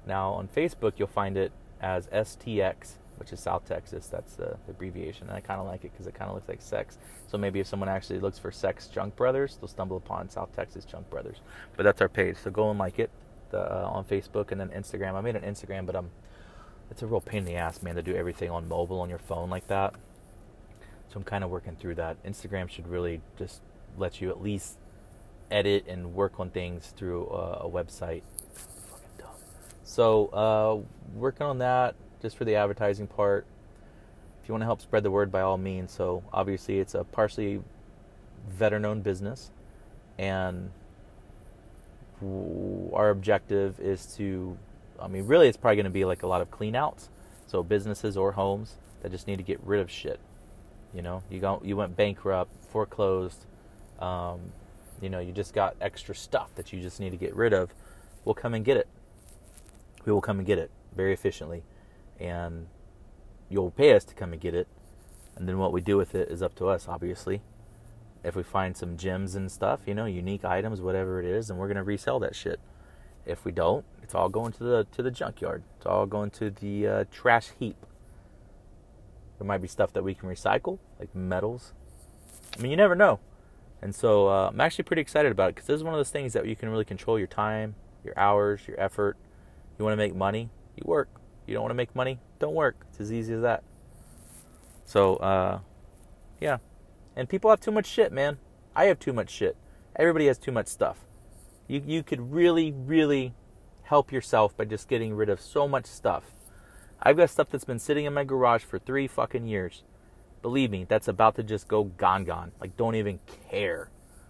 Now, 0.05 0.31
on 0.31 0.47
Facebook, 0.47 0.93
you'll 0.97 1.07
find 1.07 1.37
it 1.37 1.51
as 1.81 2.07
STX, 2.07 2.93
which 3.17 3.31
is 3.31 3.39
South 3.39 3.65
Texas. 3.65 4.07
That's 4.07 4.35
the, 4.35 4.57
abbreviation. 4.69 5.27
And 5.27 5.35
I 5.35 5.39
kind 5.39 5.59
of 5.59 5.65
like 5.65 5.83
it 5.83 5.91
because 5.91 6.07
it 6.07 6.13
kind 6.13 6.29
of 6.29 6.35
looks 6.35 6.49
like 6.49 6.61
sex. 6.61 6.97
So 7.27 7.37
maybe 7.37 7.59
if 7.59 7.67
someone 7.67 7.89
actually 7.89 8.19
looks 8.19 8.39
for 8.39 8.51
Sex 8.51 8.87
Junk 8.87 9.15
Brothers, 9.15 9.57
they'll 9.59 9.67
stumble 9.67 9.97
upon 9.97 10.29
South 10.29 10.55
Texas 10.55 10.85
Junk 10.85 11.09
Brothers. 11.09 11.37
But 11.75 11.83
that's 11.83 12.01
our 12.01 12.09
page. 12.09 12.37
So 12.43 12.51
go 12.51 12.69
and 12.69 12.79
like 12.79 12.99
it 12.99 13.09
the, 13.51 13.59
uh, 13.59 13.89
on 13.89 14.05
Facebook 14.05 14.51
and 14.51 14.59
then 14.59 14.69
Instagram. 14.69 15.15
I 15.15 15.21
made 15.21 15.35
an 15.35 15.43
Instagram, 15.43 15.85
but 15.85 15.95
um, 15.95 16.09
it's 16.91 17.01
a 17.01 17.07
real 17.07 17.21
pain 17.21 17.39
in 17.39 17.45
the 17.45 17.55
ass, 17.55 17.81
man, 17.81 17.95
to 17.95 18.01
do 18.01 18.15
everything 18.15 18.49
on 18.49 18.67
mobile 18.67 18.99
on 18.99 19.09
your 19.09 19.19
phone 19.19 19.49
like 19.49 19.67
that. 19.67 19.95
So 21.09 21.17
I'm 21.17 21.23
kind 21.23 21.43
of 21.43 21.49
working 21.49 21.75
through 21.75 21.95
that. 21.95 22.21
Instagram 22.23 22.69
should 22.69 22.87
really 22.87 23.21
just 23.37 23.61
let 23.97 24.21
you 24.21 24.29
at 24.29 24.41
least 24.41 24.77
edit 25.51 25.85
and 25.87 26.13
work 26.13 26.39
on 26.39 26.49
things 26.49 26.93
through 26.97 27.27
uh, 27.27 27.59
a 27.61 27.69
website. 27.69 28.23
So 29.83 30.27
uh, 30.27 31.15
working 31.15 31.45
on 31.45 31.59
that 31.59 31.95
just 32.25 32.37
for 32.37 32.43
the 32.43 32.55
advertising 32.55 33.05
part. 33.05 33.45
If 34.41 34.49
you 34.49 34.53
want 34.53 34.63
to 34.63 34.65
help 34.65 34.81
spread 34.81 35.03
the 35.03 35.11
word, 35.11 35.31
by 35.31 35.41
all 35.41 35.57
means. 35.57 35.91
So 35.91 36.23
obviously, 36.33 36.79
it's 36.79 36.95
a 36.95 37.03
partially 37.03 37.61
veteran-owned 38.49 39.03
business, 39.03 39.51
and 40.17 40.71
our 42.93 43.11
objective 43.11 43.79
is 43.79 44.07
to, 44.17 44.57
I 44.99 45.07
mean, 45.07 45.27
really, 45.27 45.47
it's 45.47 45.57
probably 45.57 45.75
going 45.75 45.85
to 45.85 45.91
be 45.91 46.03
like 46.03 46.23
a 46.23 46.27
lot 46.27 46.41
of 46.41 46.49
cleanouts. 46.49 47.09
So 47.45 47.61
businesses 47.61 48.17
or 48.17 48.31
homes 48.31 48.75
that 49.01 49.11
just 49.11 49.27
need 49.27 49.37
to 49.37 49.43
get 49.43 49.59
rid 49.63 49.79
of 49.79 49.91
shit. 49.91 50.19
You 50.95 51.03
know, 51.03 51.21
you 51.29 51.39
go, 51.39 51.61
you 51.63 51.77
went 51.77 51.95
bankrupt, 51.95 52.51
foreclosed. 52.69 53.45
Um, 53.99 54.39
you 54.99 55.09
know, 55.09 55.19
you 55.19 55.31
just 55.31 55.53
got 55.53 55.75
extra 55.79 56.15
stuff 56.15 56.55
that 56.55 56.73
you 56.73 56.81
just 56.81 56.99
need 56.99 57.11
to 57.11 57.17
get 57.17 57.35
rid 57.35 57.53
of. 57.53 57.75
We'll 58.23 58.33
come 58.33 58.55
and 58.55 58.65
get 58.65 58.77
it. 58.77 58.87
We 60.05 60.11
will 60.11 60.21
come 60.21 60.39
and 60.39 60.47
get 60.47 60.57
it 60.57 60.71
very 60.95 61.13
efficiently, 61.13 61.61
and 62.19 62.67
you'll 63.49 63.71
pay 63.71 63.93
us 63.93 64.03
to 64.05 64.15
come 64.15 64.33
and 64.33 64.41
get 64.41 64.53
it. 64.53 64.67
And 65.35 65.47
then 65.47 65.57
what 65.57 65.73
we 65.73 65.81
do 65.81 65.97
with 65.97 66.15
it 66.15 66.29
is 66.29 66.41
up 66.41 66.55
to 66.55 66.67
us, 66.67 66.87
obviously 66.87 67.41
if 68.25 68.35
we 68.35 68.41
find 68.41 68.75
some 68.75 68.97
gems 68.97 69.35
and 69.35 69.51
stuff, 69.51 69.81
you 69.85 69.93
know, 69.93 70.05
unique 70.05 70.43
items, 70.43 70.81
whatever 70.81 71.19
it 71.19 71.27
is, 71.27 71.49
and 71.49 71.59
we're 71.59 71.67
gonna 71.67 71.83
resell 71.83 72.19
that 72.19 72.35
shit. 72.35 72.59
If 73.23 73.45
we 73.45 73.51
don't, 73.51 73.85
it's 74.01 74.15
all 74.15 74.29
going 74.29 74.51
to 74.53 74.63
the 74.63 74.87
to 74.93 75.03
the 75.03 75.11
junkyard. 75.11 75.61
It's 75.77 75.85
all 75.85 76.07
going 76.07 76.31
to 76.31 76.49
the 76.49 76.87
uh, 76.87 77.03
trash 77.11 77.49
heap. 77.59 77.85
There 79.37 79.45
might 79.47 79.61
be 79.61 79.67
stuff 79.67 79.93
that 79.93 80.03
we 80.03 80.15
can 80.15 80.27
recycle, 80.27 80.79
like 80.99 81.13
metals, 81.13 81.73
I 82.57 82.61
mean, 82.61 82.71
you 82.71 82.77
never 82.77 82.95
know. 82.95 83.19
And 83.81 83.93
so 83.93 84.27
uh, 84.27 84.49
I'm 84.51 84.61
actually 84.61 84.85
pretty 84.85 85.01
excited 85.01 85.31
about 85.31 85.49
it 85.49 85.55
because 85.55 85.67
this 85.67 85.75
is 85.75 85.83
one 85.83 85.93
of 85.93 85.99
those 85.99 86.09
things 86.09 86.33
that 86.33 86.47
you 86.47 86.55
can 86.55 86.69
really 86.69 86.85
control 86.85 87.19
your 87.19 87.27
time, 87.27 87.75
your 88.03 88.17
hours, 88.17 88.61
your 88.67 88.79
effort. 88.79 89.17
You 89.77 89.85
want 89.85 89.93
to 89.93 89.97
make 89.97 90.15
money, 90.15 90.49
you 90.75 90.83
work. 90.85 91.09
You 91.45 91.53
don't 91.53 91.63
want 91.63 91.71
to 91.71 91.75
make 91.75 91.95
money, 91.95 92.19
don't 92.39 92.55
work. 92.55 92.85
It's 92.89 92.99
as 92.99 93.13
easy 93.13 93.33
as 93.33 93.41
that. 93.41 93.63
So, 94.83 95.15
uh, 95.17 95.59
yeah. 96.39 96.57
And 97.15 97.29
people 97.29 97.49
have 97.49 97.59
too 97.59 97.71
much 97.71 97.85
shit, 97.85 98.11
man. 98.11 98.37
I 98.75 98.85
have 98.85 98.99
too 98.99 99.13
much 99.13 99.29
shit. 99.29 99.55
Everybody 99.95 100.27
has 100.27 100.37
too 100.37 100.51
much 100.51 100.67
stuff. 100.67 101.05
You 101.67 101.81
you 101.85 102.03
could 102.03 102.31
really, 102.31 102.71
really 102.71 103.33
help 103.83 104.11
yourself 104.11 104.55
by 104.57 104.65
just 104.65 104.87
getting 104.87 105.15
rid 105.15 105.29
of 105.29 105.39
so 105.39 105.67
much 105.67 105.85
stuff. 105.85 106.23
I've 107.01 107.17
got 107.17 107.29
stuff 107.29 107.49
that's 107.49 107.65
been 107.65 107.79
sitting 107.79 108.05
in 108.05 108.13
my 108.13 108.23
garage 108.23 108.63
for 108.63 108.79
three 108.79 109.07
fucking 109.07 109.47
years. 109.47 109.83
Believe 110.41 110.71
me, 110.71 110.85
that's 110.87 111.07
about 111.07 111.35
to 111.35 111.43
just 111.43 111.67
go 111.67 111.85
gone 111.85 112.25
gone. 112.25 112.51
Like 112.59 112.75
don't 112.77 112.95
even 112.95 113.19
care 113.49 113.89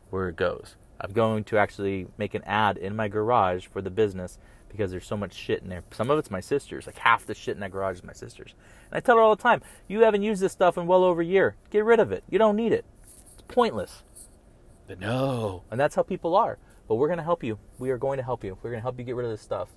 where 0.09 0.29
it 0.29 0.35
goes. 0.35 0.75
I'm 0.99 1.11
going 1.11 1.43
to 1.45 1.57
actually 1.57 2.07
make 2.17 2.33
an 2.35 2.43
ad 2.43 2.77
in 2.77 2.95
my 2.95 3.07
garage 3.07 3.67
for 3.67 3.81
the 3.81 3.89
business 3.89 4.37
because 4.69 4.91
there's 4.91 5.05
so 5.05 5.17
much 5.17 5.33
shit 5.33 5.61
in 5.61 5.69
there. 5.69 5.83
Some 5.91 6.09
of 6.09 6.19
it's 6.19 6.31
my 6.31 6.39
sister's. 6.39 6.85
Like 6.85 6.97
half 6.97 7.25
the 7.25 7.33
shit 7.33 7.55
in 7.55 7.61
that 7.61 7.71
garage 7.71 7.97
is 7.97 8.03
my 8.03 8.13
sister's. 8.13 8.53
And 8.91 8.97
I 8.97 8.99
tell 8.99 9.15
her 9.15 9.21
all 9.21 9.35
the 9.35 9.41
time, 9.41 9.61
you 9.87 10.01
haven't 10.01 10.23
used 10.23 10.41
this 10.41 10.51
stuff 10.51 10.77
in 10.77 10.87
well 10.87 11.03
over 11.03 11.21
a 11.21 11.25
year. 11.25 11.55
Get 11.69 11.85
rid 11.85 11.99
of 11.99 12.11
it. 12.11 12.23
You 12.29 12.37
don't 12.37 12.55
need 12.55 12.71
it. 12.71 12.85
It's 13.33 13.43
pointless. 13.47 14.03
But 14.87 14.99
no. 14.99 15.63
And 15.71 15.79
that's 15.79 15.95
how 15.95 16.03
people 16.03 16.35
are. 16.35 16.57
But 16.87 16.95
we're 16.95 17.07
going 17.07 17.17
to 17.17 17.23
help 17.23 17.43
you. 17.43 17.57
We 17.79 17.89
are 17.89 17.97
going 17.97 18.17
to 18.17 18.23
help 18.23 18.43
you. 18.43 18.57
We're 18.61 18.69
going 18.71 18.79
to 18.79 18.83
help 18.83 18.99
you 18.99 19.05
get 19.05 19.15
rid 19.15 19.25
of 19.25 19.31
this 19.31 19.41
stuff. 19.41 19.69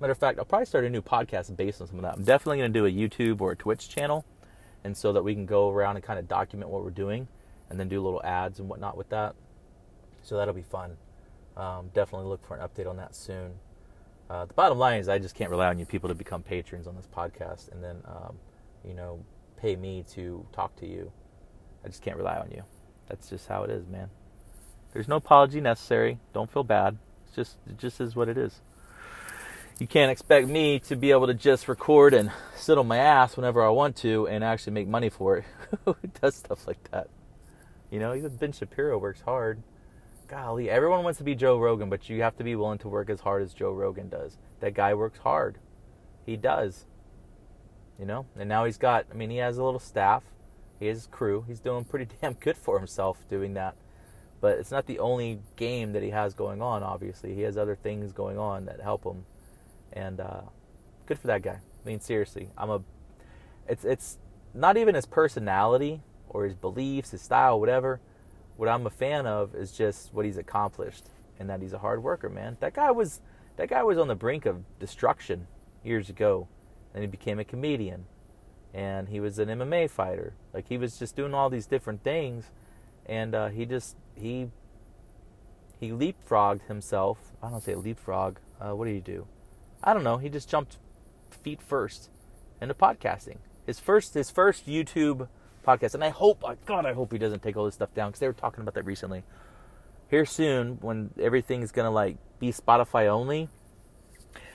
Matter 0.00 0.12
of 0.12 0.18
fact, 0.18 0.38
I'll 0.38 0.44
probably 0.44 0.66
start 0.66 0.84
a 0.84 0.90
new 0.90 1.02
podcast 1.02 1.54
based 1.56 1.80
on 1.80 1.88
some 1.88 1.96
of 1.96 2.02
that. 2.02 2.14
I'm 2.14 2.24
definitely 2.24 2.58
going 2.58 2.72
to 2.72 2.78
do 2.78 2.86
a 2.86 2.90
YouTube 2.90 3.40
or 3.40 3.52
a 3.52 3.56
Twitch 3.56 3.88
channel. 3.88 4.24
And 4.84 4.96
so 4.96 5.12
that 5.12 5.22
we 5.22 5.34
can 5.34 5.46
go 5.46 5.70
around 5.70 5.96
and 5.96 6.04
kind 6.04 6.18
of 6.18 6.28
document 6.28 6.70
what 6.70 6.84
we're 6.84 6.90
doing 6.90 7.28
and 7.68 7.80
then 7.80 7.88
do 7.88 8.00
little 8.00 8.22
ads 8.22 8.60
and 8.60 8.68
whatnot 8.68 8.96
with 8.96 9.08
that. 9.08 9.34
So 10.22 10.36
that'll 10.36 10.54
be 10.54 10.62
fun. 10.62 10.96
Um, 11.56 11.90
definitely 11.94 12.28
look 12.28 12.46
for 12.46 12.56
an 12.56 12.66
update 12.66 12.88
on 12.88 12.96
that 12.98 13.14
soon. 13.14 13.54
Uh, 14.28 14.44
the 14.44 14.54
bottom 14.54 14.78
line 14.78 14.98
is, 14.98 15.08
I 15.08 15.18
just 15.18 15.34
can't 15.34 15.50
rely 15.50 15.68
on 15.68 15.78
you 15.78 15.86
people 15.86 16.08
to 16.08 16.14
become 16.14 16.42
patrons 16.42 16.86
on 16.86 16.96
this 16.96 17.06
podcast 17.06 17.70
and 17.70 17.82
then, 17.82 18.02
um, 18.06 18.36
you 18.84 18.94
know, 18.94 19.24
pay 19.56 19.76
me 19.76 20.04
to 20.14 20.44
talk 20.52 20.74
to 20.76 20.86
you. 20.86 21.12
I 21.84 21.88
just 21.88 22.02
can't 22.02 22.16
rely 22.16 22.36
on 22.36 22.50
you. 22.50 22.62
That's 23.08 23.30
just 23.30 23.46
how 23.46 23.62
it 23.62 23.70
is, 23.70 23.86
man. 23.86 24.10
There's 24.92 25.08
no 25.08 25.16
apology 25.16 25.60
necessary. 25.60 26.18
Don't 26.32 26.50
feel 26.50 26.64
bad. 26.64 26.98
It's 27.26 27.36
just 27.36 27.56
it 27.68 27.78
just 27.78 28.00
is 28.00 28.16
what 28.16 28.28
it 28.28 28.36
is. 28.36 28.60
You 29.78 29.86
can't 29.86 30.10
expect 30.10 30.48
me 30.48 30.78
to 30.80 30.96
be 30.96 31.10
able 31.10 31.26
to 31.26 31.34
just 31.34 31.68
record 31.68 32.14
and 32.14 32.32
sit 32.56 32.78
on 32.78 32.88
my 32.88 32.96
ass 32.96 33.36
whenever 33.36 33.64
I 33.64 33.68
want 33.68 33.96
to 33.96 34.26
and 34.26 34.42
actually 34.42 34.72
make 34.72 34.88
money 34.88 35.10
for 35.10 35.38
it. 35.38 35.44
Who 35.84 35.94
does 36.20 36.36
stuff 36.36 36.66
like 36.66 36.90
that? 36.90 37.08
You 37.90 38.00
know, 38.00 38.14
even 38.14 38.34
Ben 38.36 38.52
Shapiro 38.52 38.98
works 38.98 39.20
hard 39.20 39.62
golly, 40.28 40.68
everyone 40.70 41.04
wants 41.04 41.18
to 41.18 41.24
be 41.24 41.34
Joe 41.34 41.58
Rogan, 41.58 41.88
but 41.88 42.08
you 42.08 42.22
have 42.22 42.36
to 42.36 42.44
be 42.44 42.56
willing 42.56 42.78
to 42.78 42.88
work 42.88 43.10
as 43.10 43.20
hard 43.20 43.42
as 43.42 43.54
Joe 43.54 43.72
Rogan 43.72 44.08
does. 44.08 44.38
That 44.60 44.74
guy 44.74 44.94
works 44.94 45.18
hard. 45.18 45.58
He 46.24 46.36
does. 46.36 46.86
You 47.98 48.06
know? 48.06 48.26
And 48.38 48.48
now 48.48 48.64
he's 48.64 48.78
got, 48.78 49.06
I 49.10 49.14
mean, 49.14 49.30
he 49.30 49.38
has 49.38 49.58
a 49.58 49.64
little 49.64 49.80
staff, 49.80 50.24
he 50.78 50.86
has 50.86 50.98
his 50.98 51.06
crew. 51.06 51.44
He's 51.46 51.60
doing 51.60 51.84
pretty 51.84 52.08
damn 52.20 52.34
good 52.34 52.56
for 52.56 52.78
himself 52.78 53.26
doing 53.28 53.54
that. 53.54 53.76
But 54.40 54.58
it's 54.58 54.70
not 54.70 54.86
the 54.86 54.98
only 54.98 55.40
game 55.56 55.92
that 55.92 56.02
he 56.02 56.10
has 56.10 56.34
going 56.34 56.60
on, 56.60 56.82
obviously. 56.82 57.34
He 57.34 57.42
has 57.42 57.56
other 57.56 57.74
things 57.74 58.12
going 58.12 58.38
on 58.38 58.66
that 58.66 58.80
help 58.80 59.04
him. 59.04 59.24
And 59.92 60.20
uh, 60.20 60.42
good 61.06 61.18
for 61.18 61.28
that 61.28 61.42
guy. 61.42 61.58
I 61.60 61.88
mean, 61.88 62.00
seriously, 62.00 62.50
I'm 62.58 62.68
a. 62.68 62.82
It's 63.66 63.84
it's 63.84 64.18
not 64.52 64.76
even 64.76 64.94
his 64.94 65.06
personality 65.06 66.02
or 66.28 66.44
his 66.44 66.54
beliefs, 66.54 67.12
his 67.12 67.22
style, 67.22 67.58
whatever 67.58 68.00
what 68.56 68.68
I'm 68.68 68.86
a 68.86 68.90
fan 68.90 69.26
of 69.26 69.54
is 69.54 69.72
just 69.72 70.12
what 70.12 70.24
he's 70.24 70.38
accomplished 70.38 71.06
and 71.38 71.48
that 71.50 71.60
he's 71.60 71.72
a 71.72 71.78
hard 71.78 72.02
worker, 72.02 72.28
man. 72.28 72.56
That 72.60 72.74
guy 72.74 72.90
was 72.90 73.20
that 73.56 73.68
guy 73.68 73.82
was 73.82 73.98
on 73.98 74.08
the 74.08 74.14
brink 74.14 74.46
of 74.46 74.64
destruction 74.78 75.46
years 75.82 76.10
ago. 76.10 76.48
and 76.94 77.02
he 77.02 77.06
became 77.06 77.38
a 77.38 77.44
comedian 77.44 78.06
and 78.72 79.08
he 79.08 79.20
was 79.20 79.38
an 79.38 79.48
MMA 79.48 79.90
fighter. 79.90 80.34
Like 80.52 80.68
he 80.68 80.78
was 80.78 80.98
just 80.98 81.16
doing 81.16 81.34
all 81.34 81.50
these 81.50 81.66
different 81.66 82.02
things 82.02 82.50
and 83.06 83.34
uh, 83.34 83.48
he 83.48 83.66
just 83.66 83.96
he 84.14 84.48
he 85.78 85.90
leapfrogged 85.90 86.66
himself. 86.68 87.32
I 87.42 87.50
don't 87.50 87.62
say 87.62 87.74
leapfrog. 87.74 88.38
Uh, 88.60 88.74
what 88.74 88.86
did 88.86 88.94
he 88.94 89.00
do? 89.00 89.26
I 89.82 89.92
don't 89.92 90.04
know. 90.04 90.16
He 90.16 90.28
just 90.28 90.48
jumped 90.48 90.78
feet 91.30 91.60
first 91.60 92.10
into 92.60 92.74
podcasting. 92.74 93.38
His 93.66 93.78
first 93.78 94.14
his 94.14 94.30
first 94.30 94.66
YouTube 94.66 95.28
podcast. 95.66 95.94
And 95.94 96.04
I 96.04 96.10
hope, 96.10 96.44
uh, 96.44 96.54
God, 96.64 96.86
I 96.86 96.92
hope 96.92 97.12
he 97.12 97.18
doesn't 97.18 97.42
take 97.42 97.56
all 97.56 97.64
this 97.64 97.74
stuff 97.74 97.92
down 97.94 98.10
because 98.10 98.20
they 98.20 98.26
were 98.26 98.32
talking 98.32 98.62
about 98.62 98.74
that 98.74 98.84
recently. 98.84 99.24
Here 100.08 100.24
soon, 100.24 100.78
when 100.80 101.10
everything's 101.20 101.72
gonna 101.72 101.90
like 101.90 102.16
be 102.38 102.52
Spotify 102.52 103.08
only, 103.08 103.48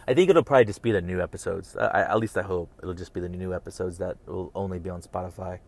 I 0.07 0.13
think 0.13 0.29
it'll 0.29 0.43
probably 0.43 0.65
just 0.65 0.81
be 0.81 0.91
the 0.91 1.01
new 1.01 1.21
episodes. 1.21 1.75
I, 1.75 2.01
at 2.01 2.19
least 2.19 2.37
I 2.37 2.41
hope 2.41 2.71
it'll 2.81 2.93
just 2.93 3.13
be 3.13 3.19
the 3.19 3.29
new 3.29 3.53
episodes 3.53 3.97
that 3.97 4.17
will 4.25 4.51
only 4.55 4.79
be 4.79 4.89
on 4.89 5.01
Spotify. 5.01 5.59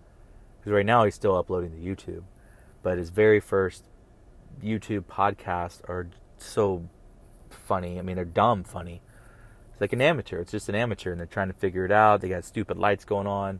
Because 0.59 0.73
right 0.73 0.85
now 0.85 1.03
he's 1.03 1.15
still 1.15 1.35
uploading 1.35 1.71
to 1.71 1.77
YouTube, 1.77 2.23
but 2.81 2.97
his 2.97 3.09
very 3.09 3.41
first 3.41 3.83
YouTube 4.63 5.03
podcasts 5.03 5.81
are 5.89 6.07
so 6.37 6.87
funny. 7.49 7.99
I 7.99 8.01
mean, 8.01 8.15
they're 8.15 8.25
dumb 8.25 8.63
funny. 8.63 9.01
It's 9.71 9.81
like 9.81 9.93
an 9.93 10.01
amateur. 10.01 10.39
It's 10.39 10.51
just 10.51 10.69
an 10.69 10.75
amateur, 10.75 11.11
and 11.11 11.19
they're 11.19 11.27
trying 11.27 11.49
to 11.49 11.53
figure 11.53 11.83
it 11.83 11.91
out. 11.91 12.21
They 12.21 12.29
got 12.29 12.45
stupid 12.45 12.77
lights 12.77 13.03
going 13.03 13.27
on 13.27 13.59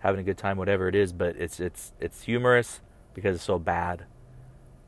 having 0.00 0.20
a 0.20 0.24
good 0.24 0.38
time, 0.38 0.58
whatever 0.58 0.88
it 0.88 0.94
is. 0.94 1.12
But 1.12 1.36
it's 1.36 1.60
it's 1.60 1.92
it's 2.00 2.22
humorous 2.22 2.80
because 3.14 3.36
it's 3.36 3.44
so 3.44 3.58
bad. 3.58 4.04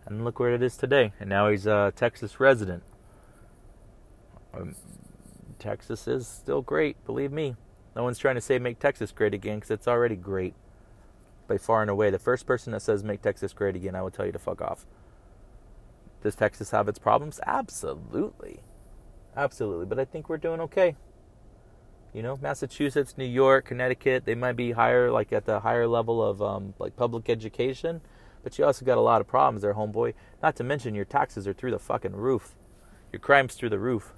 And 0.05 0.25
look 0.25 0.41
where 0.41 0.55
it 0.55 0.63
is 0.63 0.77
today. 0.77 1.13
And 1.21 1.29
now 1.31 1.49
he's 1.49 1.67
a 1.67 1.93
Texas 1.95 2.41
resident. 2.41 2.83
Um, 4.53 4.75
Texas 5.59 6.09
is 6.09 6.27
still 6.27 6.61
great, 6.61 7.03
believe 7.07 7.33
me. 7.33 7.57
No 7.95 8.03
one's 8.03 8.19
trying 8.19 8.35
to 8.35 8.41
say 8.41 8.59
make 8.59 8.79
Texas 8.79 9.13
great 9.13 9.33
again 9.33 9.57
because 9.57 9.71
it's 9.71 9.89
already 9.89 10.17
great 10.17 10.55
by 11.47 11.57
far 11.57 11.83
and 11.83 11.91
away. 11.91 12.11
The 12.11 12.19
first 12.19 12.47
person 12.47 12.73
that 12.73 12.83
says 12.83 13.05
make 13.05 13.23
Texas 13.23 13.53
great 13.53 13.77
again, 13.77 13.95
I 13.95 14.03
will 14.03 14.11
tell 14.11 14.27
you 14.27 14.33
to 14.33 14.39
fuck 14.39 14.61
off. 14.61 14.87
Does 16.23 16.35
Texas 16.35 16.71
have 16.71 16.89
its 16.89 16.99
problems? 16.99 17.41
Absolutely. 17.47 18.61
Absolutely. 19.37 19.87
But 19.87 19.99
I 19.99 20.05
think 20.05 20.29
we're 20.29 20.37
doing 20.39 20.61
okay. 20.61 20.97
You 22.13 22.23
know, 22.23 22.37
Massachusetts, 22.41 23.17
New 23.17 23.25
York, 23.25 23.65
Connecticut, 23.65 24.27
they 24.27 24.35
might 24.35 24.53
be 24.53 24.73
higher, 24.73 25.11
like 25.11 25.33
at 25.33 25.47
the 25.47 25.61
higher 25.61 25.87
level 25.87 26.23
of 26.23 26.43
um, 26.43 26.75
like 26.79 26.95
public 26.95 27.31
education, 27.31 28.03
but 28.43 28.59
you 28.59 28.67
also 28.67 28.85
got 28.85 28.99
a 28.99 29.01
lot 29.01 29.23
of 29.23 29.27
problems 29.27 29.63
there, 29.63 29.75
homeboy. 29.75 30.13
Not 30.43 30.55
to 30.57 30.65
mention 30.65 30.95
your 30.95 31.07
taxes 31.07 31.49
are 31.49 31.55
through 31.55 31.71
the 31.71 31.79
fucking 31.79 32.15
roof, 32.15 32.55
your 33.13 33.21
crimes 33.21 33.55
through 33.55 33.71
the 33.71 33.79
roof. 33.79 34.13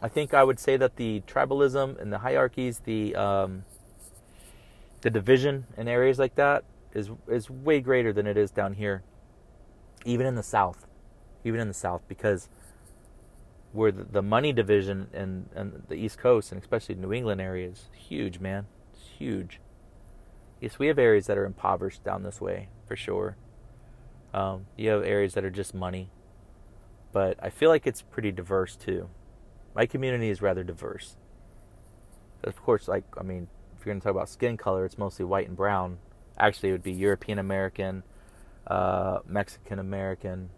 I 0.00 0.08
think 0.08 0.32
I 0.32 0.44
would 0.44 0.60
say 0.60 0.76
that 0.76 0.96
the 0.96 1.22
tribalism 1.26 2.00
and 2.00 2.12
the 2.12 2.18
hierarchies, 2.18 2.80
the 2.84 3.16
um, 3.16 3.64
the 5.00 5.10
division 5.10 5.66
in 5.76 5.88
areas 5.88 6.18
like 6.18 6.36
that 6.36 6.64
is 6.92 7.10
is 7.26 7.50
way 7.50 7.80
greater 7.80 8.12
than 8.12 8.26
it 8.26 8.36
is 8.36 8.50
down 8.52 8.74
here, 8.74 9.02
even 10.04 10.26
in 10.26 10.36
the 10.36 10.42
South, 10.42 10.86
even 11.42 11.58
in 11.58 11.68
the 11.68 11.74
South, 11.74 12.02
because 12.06 12.48
where 13.78 13.92
the, 13.92 14.22
money 14.22 14.52
division 14.52 15.06
in 15.14 15.48
the 15.86 15.94
East 15.94 16.18
Coast 16.18 16.50
and 16.50 16.60
especially 16.60 16.96
New 16.96 17.12
England 17.12 17.40
area 17.40 17.68
is 17.68 17.88
huge, 17.96 18.40
man. 18.40 18.66
It's 18.92 19.04
huge. 19.16 19.60
Yes, 20.60 20.80
we 20.80 20.88
have 20.88 20.98
areas 20.98 21.26
that 21.26 21.38
are 21.38 21.44
impoverished 21.44 22.02
down 22.02 22.24
this 22.24 22.40
way 22.40 22.70
for 22.88 22.96
sure. 22.96 23.36
Um, 24.34 24.66
you 24.76 24.90
have 24.90 25.04
areas 25.04 25.34
that 25.34 25.44
are 25.44 25.50
just 25.50 25.74
money, 25.74 26.10
but 27.12 27.38
I 27.40 27.50
feel 27.50 27.70
like 27.70 27.86
it's 27.86 28.02
pretty 28.02 28.32
diverse 28.32 28.74
too. 28.74 29.10
My 29.76 29.86
community 29.86 30.28
is 30.28 30.42
rather 30.42 30.64
diverse. 30.64 31.16
Of 32.42 32.60
course, 32.60 32.88
like 32.88 33.04
I 33.16 33.22
mean, 33.22 33.46
if 33.78 33.86
you're 33.86 33.94
going 33.94 34.00
to 34.00 34.04
talk 34.04 34.10
about 34.10 34.28
skin 34.28 34.56
color, 34.56 34.86
it's 34.86 34.98
mostly 34.98 35.24
white 35.24 35.46
and 35.46 35.56
brown. 35.56 35.98
Actually, 36.36 36.70
it 36.70 36.72
would 36.72 36.82
be 36.82 36.92
European 36.92 37.38
American, 37.38 38.02
uh, 38.66 39.20
Mexican 39.24 39.78
American, 39.78 40.50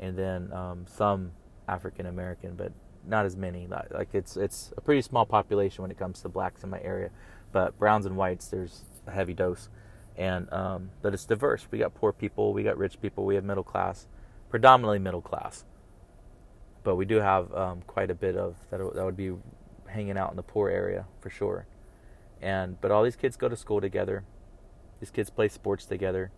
and 0.00 0.18
then 0.18 0.52
um, 0.52 0.86
some 0.88 1.30
African 1.70 2.06
American, 2.06 2.54
but 2.54 2.72
not 3.06 3.24
as 3.24 3.36
many. 3.36 3.66
Like 3.66 4.08
it's 4.12 4.36
it's 4.36 4.72
a 4.76 4.80
pretty 4.80 5.02
small 5.02 5.24
population 5.24 5.82
when 5.82 5.90
it 5.90 5.98
comes 5.98 6.20
to 6.22 6.28
blacks 6.28 6.64
in 6.64 6.70
my 6.70 6.80
area, 6.80 7.10
but 7.52 7.78
browns 7.78 8.06
and 8.06 8.16
whites 8.16 8.48
there's 8.48 8.84
a 9.06 9.10
heavy 9.10 9.34
dose, 9.34 9.68
and 10.16 10.52
um, 10.52 10.90
but 11.02 11.14
it's 11.14 11.24
diverse. 11.24 11.66
We 11.70 11.78
got 11.78 11.94
poor 11.94 12.12
people, 12.12 12.52
we 12.52 12.62
got 12.62 12.76
rich 12.76 13.00
people, 13.00 13.24
we 13.24 13.36
have 13.36 13.44
middle 13.44 13.64
class, 13.64 14.06
predominantly 14.48 14.98
middle 14.98 15.22
class, 15.22 15.64
but 16.82 16.96
we 16.96 17.04
do 17.04 17.16
have 17.16 17.52
um, 17.54 17.82
quite 17.86 18.10
a 18.10 18.14
bit 18.14 18.36
of 18.36 18.56
that. 18.70 18.78
That 18.78 19.04
would 19.04 19.16
be 19.16 19.32
hanging 19.86 20.18
out 20.18 20.30
in 20.30 20.36
the 20.36 20.42
poor 20.42 20.68
area 20.68 21.06
for 21.20 21.30
sure, 21.30 21.66
and 22.42 22.80
but 22.80 22.90
all 22.90 23.02
these 23.02 23.16
kids 23.16 23.36
go 23.36 23.48
to 23.48 23.56
school 23.56 23.80
together. 23.80 24.24
These 24.98 25.10
kids 25.10 25.30
play 25.30 25.48
sports 25.48 25.86
together. 25.86 26.30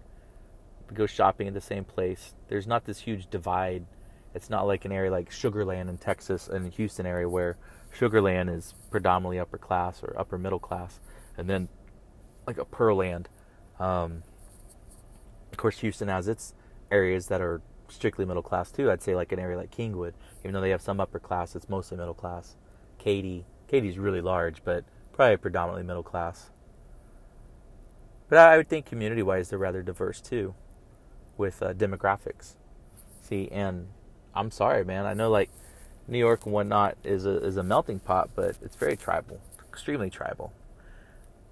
We 0.88 0.94
go 0.94 1.06
shopping 1.06 1.48
at 1.48 1.54
the 1.54 1.60
same 1.60 1.84
place. 1.84 2.34
There's 2.48 2.66
not 2.66 2.84
this 2.84 3.00
huge 3.00 3.28
divide 3.28 3.86
it's 4.34 4.48
not 4.50 4.66
like 4.66 4.84
an 4.84 4.92
area 4.92 5.10
like 5.10 5.30
Sugarland 5.30 5.88
in 5.88 5.98
Texas 5.98 6.48
and 6.48 6.72
Houston 6.74 7.06
area 7.06 7.28
where 7.28 7.56
Sugarland 7.96 8.54
is 8.54 8.74
predominantly 8.90 9.38
upper 9.38 9.58
class 9.58 10.02
or 10.02 10.18
upper 10.18 10.38
middle 10.38 10.58
class, 10.58 11.00
and 11.36 11.48
then 11.48 11.68
like 12.46 12.58
a 12.58 12.64
Pearland, 12.64 13.26
um, 13.78 14.22
Of 15.52 15.58
course, 15.58 15.78
Houston 15.80 16.08
has 16.08 16.28
its 16.28 16.54
areas 16.90 17.26
that 17.26 17.40
are 17.42 17.60
strictly 17.88 18.24
middle 18.24 18.42
class 18.42 18.72
too. 18.72 18.90
I'd 18.90 19.02
say 19.02 19.14
like 19.14 19.32
an 19.32 19.38
area 19.38 19.56
like 19.56 19.70
Kingwood, 19.70 20.14
even 20.40 20.54
though 20.54 20.62
they 20.62 20.70
have 20.70 20.80
some 20.80 20.98
upper 20.98 21.18
class, 21.18 21.54
it's 21.54 21.68
mostly 21.68 21.98
middle 21.98 22.14
class. 22.14 22.56
Katy, 22.98 23.44
Katy's 23.68 23.98
really 23.98 24.22
large, 24.22 24.64
but 24.64 24.84
probably 25.12 25.36
predominantly 25.36 25.84
middle 25.84 26.02
class. 26.02 26.50
But 28.28 28.38
I 28.38 28.56
would 28.56 28.68
think 28.68 28.86
community-wise, 28.86 29.50
they're 29.50 29.58
rather 29.58 29.82
diverse 29.82 30.22
too, 30.22 30.54
with 31.36 31.62
uh, 31.62 31.74
demographics. 31.74 32.56
See, 33.20 33.48
and 33.48 33.88
I'm 34.34 34.50
sorry, 34.50 34.84
man. 34.84 35.06
I 35.06 35.14
know 35.14 35.30
like 35.30 35.50
New 36.08 36.18
York 36.18 36.44
and 36.44 36.54
whatnot 36.54 36.96
is 37.04 37.26
a 37.26 37.36
is 37.38 37.56
a 37.56 37.62
melting 37.62 38.00
pot, 38.00 38.30
but 38.34 38.56
it's 38.62 38.76
very 38.76 38.96
tribal, 38.96 39.40
extremely 39.68 40.10
tribal. 40.10 40.52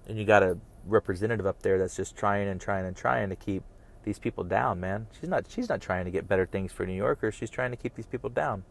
And 0.07 0.17
you 0.17 0.25
got 0.25 0.43
a 0.43 0.57
representative 0.85 1.45
up 1.45 1.61
there 1.61 1.77
that's 1.77 1.95
just 1.95 2.15
trying 2.15 2.47
and 2.47 2.59
trying 2.59 2.85
and 2.85 2.95
trying 2.95 3.29
to 3.29 3.35
keep 3.35 3.63
these 4.03 4.19
people 4.19 4.43
down, 4.43 4.79
man. 4.79 5.07
She's 5.19 5.29
not 5.29 5.45
she's 5.47 5.69
not 5.69 5.81
trying 5.81 6.05
to 6.05 6.11
get 6.11 6.27
better 6.27 6.45
things 6.45 6.71
for 6.71 6.85
New 6.85 6.93
Yorkers. 6.93 7.35
She's 7.35 7.49
trying 7.49 7.71
to 7.71 7.77
keep 7.77 7.95
these 7.95 8.07
people 8.07 8.29
down. 8.29 8.63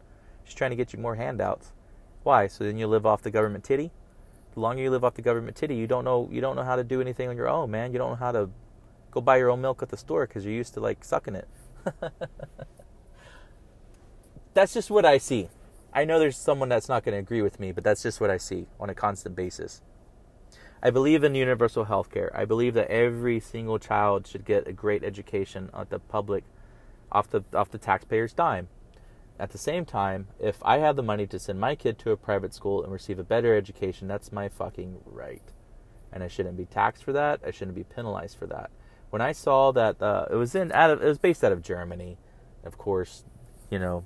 She's 0.43 0.55
trying 0.55 0.71
to 0.71 0.75
get 0.75 0.93
you 0.93 0.99
more 0.99 1.15
handouts. 1.15 1.71
Why? 2.23 2.47
So 2.47 2.63
then 2.63 2.77
you 2.77 2.87
live 2.87 3.05
off 3.05 3.21
the 3.21 3.31
government 3.31 3.63
titty. 3.63 3.91
The 4.53 4.59
longer 4.59 4.83
you 4.83 4.91
live 4.91 5.05
off 5.05 5.15
the 5.15 5.21
government 5.21 5.55
titty, 5.55 5.75
you 5.75 5.87
don't 5.87 6.03
know 6.03 6.27
you 6.31 6.41
don't 6.41 6.55
know 6.55 6.63
how 6.63 6.75
to 6.75 6.83
do 6.83 6.99
anything 7.01 7.29
on 7.29 7.37
your 7.37 7.47
own, 7.47 7.71
man. 7.71 7.93
You 7.93 7.99
don't 7.99 8.11
know 8.11 8.15
how 8.15 8.33
to 8.33 8.49
go 9.09 9.21
buy 9.21 9.37
your 9.37 9.49
own 9.49 9.61
milk 9.61 9.81
at 9.81 9.89
the 9.89 9.97
store 9.97 10.27
because 10.27 10.45
you're 10.45 10.53
used 10.53 10.73
to 10.73 10.81
like 10.81 11.03
sucking 11.03 11.35
it. 11.35 11.47
that's 14.53 14.73
just 14.73 14.91
what 14.91 15.05
I 15.05 15.17
see. 15.17 15.49
I 15.93 16.05
know 16.05 16.19
there's 16.19 16.37
someone 16.37 16.69
that's 16.69 16.87
not 16.87 17.03
going 17.03 17.13
to 17.13 17.19
agree 17.19 17.41
with 17.41 17.59
me, 17.59 17.71
but 17.71 17.83
that's 17.83 18.03
just 18.03 18.21
what 18.21 18.29
I 18.29 18.37
see 18.37 18.67
on 18.79 18.89
a 18.89 18.95
constant 18.95 19.35
basis. 19.35 19.81
I 20.83 20.89
believe 20.89 21.23
in 21.23 21.35
universal 21.35 21.85
health 21.85 22.09
care. 22.11 22.31
I 22.33 22.45
believe 22.45 22.73
that 22.73 22.89
every 22.89 23.39
single 23.39 23.77
child 23.77 24.25
should 24.25 24.45
get 24.45 24.67
a 24.67 24.73
great 24.73 25.03
education 25.03 25.69
at 25.73 25.89
the 25.89 25.99
public 25.99 26.43
off 27.11 27.29
the 27.29 27.43
off 27.53 27.69
the 27.69 27.77
taxpayer's 27.77 28.33
dime. 28.33 28.67
At 29.37 29.51
the 29.51 29.57
same 29.57 29.85
time, 29.85 30.27
if 30.39 30.57
I 30.63 30.77
have 30.77 30.95
the 30.95 31.03
money 31.03 31.27
to 31.27 31.39
send 31.39 31.59
my 31.59 31.75
kid 31.75 31.99
to 31.99 32.11
a 32.11 32.17
private 32.17 32.53
school 32.53 32.83
and 32.83 32.91
receive 32.91 33.19
a 33.19 33.23
better 33.23 33.55
education, 33.55 34.07
that's 34.07 34.31
my 34.31 34.49
fucking 34.49 34.99
right. 35.05 35.41
And 36.11 36.23
I 36.23 36.27
shouldn't 36.27 36.57
be 36.57 36.65
taxed 36.65 37.03
for 37.03 37.13
that. 37.13 37.41
I 37.45 37.51
shouldn't 37.51 37.75
be 37.75 37.83
penalized 37.83 38.37
for 38.37 38.47
that. 38.47 38.71
When 39.09 39.21
I 39.21 39.33
saw 39.33 39.71
that 39.73 40.01
uh, 40.01 40.25
it 40.31 40.35
was 40.35 40.55
in 40.55 40.71
out 40.71 40.89
of, 40.89 41.01
it 41.01 41.07
was 41.07 41.17
based 41.17 41.43
out 41.43 41.51
of 41.51 41.61
Germany, 41.61 42.17
of 42.63 42.77
course, 42.77 43.23
you 43.69 43.79
know, 43.79 44.05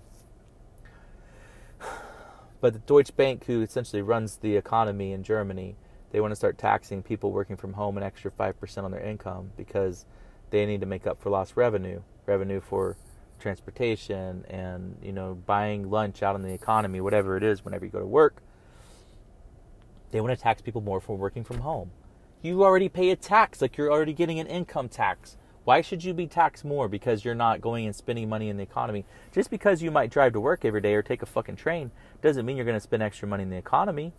but 2.65 2.73
the 2.73 2.79
Deutsche 2.79 3.15
Bank, 3.15 3.45
who 3.45 3.61
essentially 3.61 4.01
runs 4.01 4.37
the 4.37 4.55
economy 4.55 5.11
in 5.11 5.21
Germany, 5.21 5.75
they 6.09 6.19
want 6.19 6.31
to 6.31 6.35
start 6.35 6.57
taxing 6.57 7.03
people 7.03 7.31
working 7.31 7.55
from 7.55 7.73
home 7.73 7.95
an 7.95 8.01
extra 8.01 8.31
5% 8.31 8.83
on 8.83 8.89
their 8.89 9.03
income 9.03 9.51
because 9.55 10.07
they 10.49 10.65
need 10.65 10.81
to 10.81 10.87
make 10.87 11.05
up 11.05 11.21
for 11.21 11.29
lost 11.29 11.55
revenue, 11.55 12.01
revenue 12.25 12.59
for 12.59 12.97
transportation 13.37 14.43
and, 14.49 14.97
you 15.03 15.13
know, 15.13 15.35
buying 15.45 15.91
lunch 15.91 16.23
out 16.23 16.35
in 16.35 16.41
the 16.41 16.53
economy, 16.53 16.99
whatever 17.01 17.37
it 17.37 17.43
is, 17.43 17.63
whenever 17.63 17.85
you 17.85 17.91
go 17.91 17.99
to 17.99 18.07
work. 18.07 18.41
They 20.09 20.19
want 20.19 20.35
to 20.35 20.43
tax 20.43 20.63
people 20.63 20.81
more 20.81 20.99
for 20.99 21.15
working 21.15 21.43
from 21.43 21.59
home. 21.59 21.91
You 22.41 22.63
already 22.63 22.89
pay 22.89 23.11
a 23.11 23.15
tax, 23.15 23.61
like 23.61 23.77
you're 23.77 23.91
already 23.91 24.13
getting 24.13 24.39
an 24.39 24.47
income 24.47 24.89
tax. 24.89 25.37
Why 25.65 25.81
should 25.81 26.03
you 26.03 26.13
be 26.13 26.27
taxed 26.27 26.63
more 26.63 26.87
because 26.87 27.25
you're 27.25 27.33
not 27.33 27.59
going 27.59 27.87
and 27.87 27.95
spending 27.95 28.29
money 28.29 28.49
in 28.49 28.57
the 28.57 28.63
economy? 28.63 29.03
Just 29.31 29.49
because 29.49 29.81
you 29.81 29.89
might 29.89 30.11
drive 30.11 30.33
to 30.33 30.39
work 30.39 30.63
every 30.63 30.79
day 30.79 30.93
or 30.93 31.01
take 31.01 31.23
a 31.23 31.25
fucking 31.25 31.55
train 31.55 31.89
doesn't 32.21 32.45
mean 32.45 32.55
you're 32.55 32.67
going 32.67 32.77
to 32.77 32.79
spend 32.79 33.01
extra 33.01 33.27
money 33.27 33.41
in 33.41 33.49
the 33.49 33.57
economy. 33.57 34.13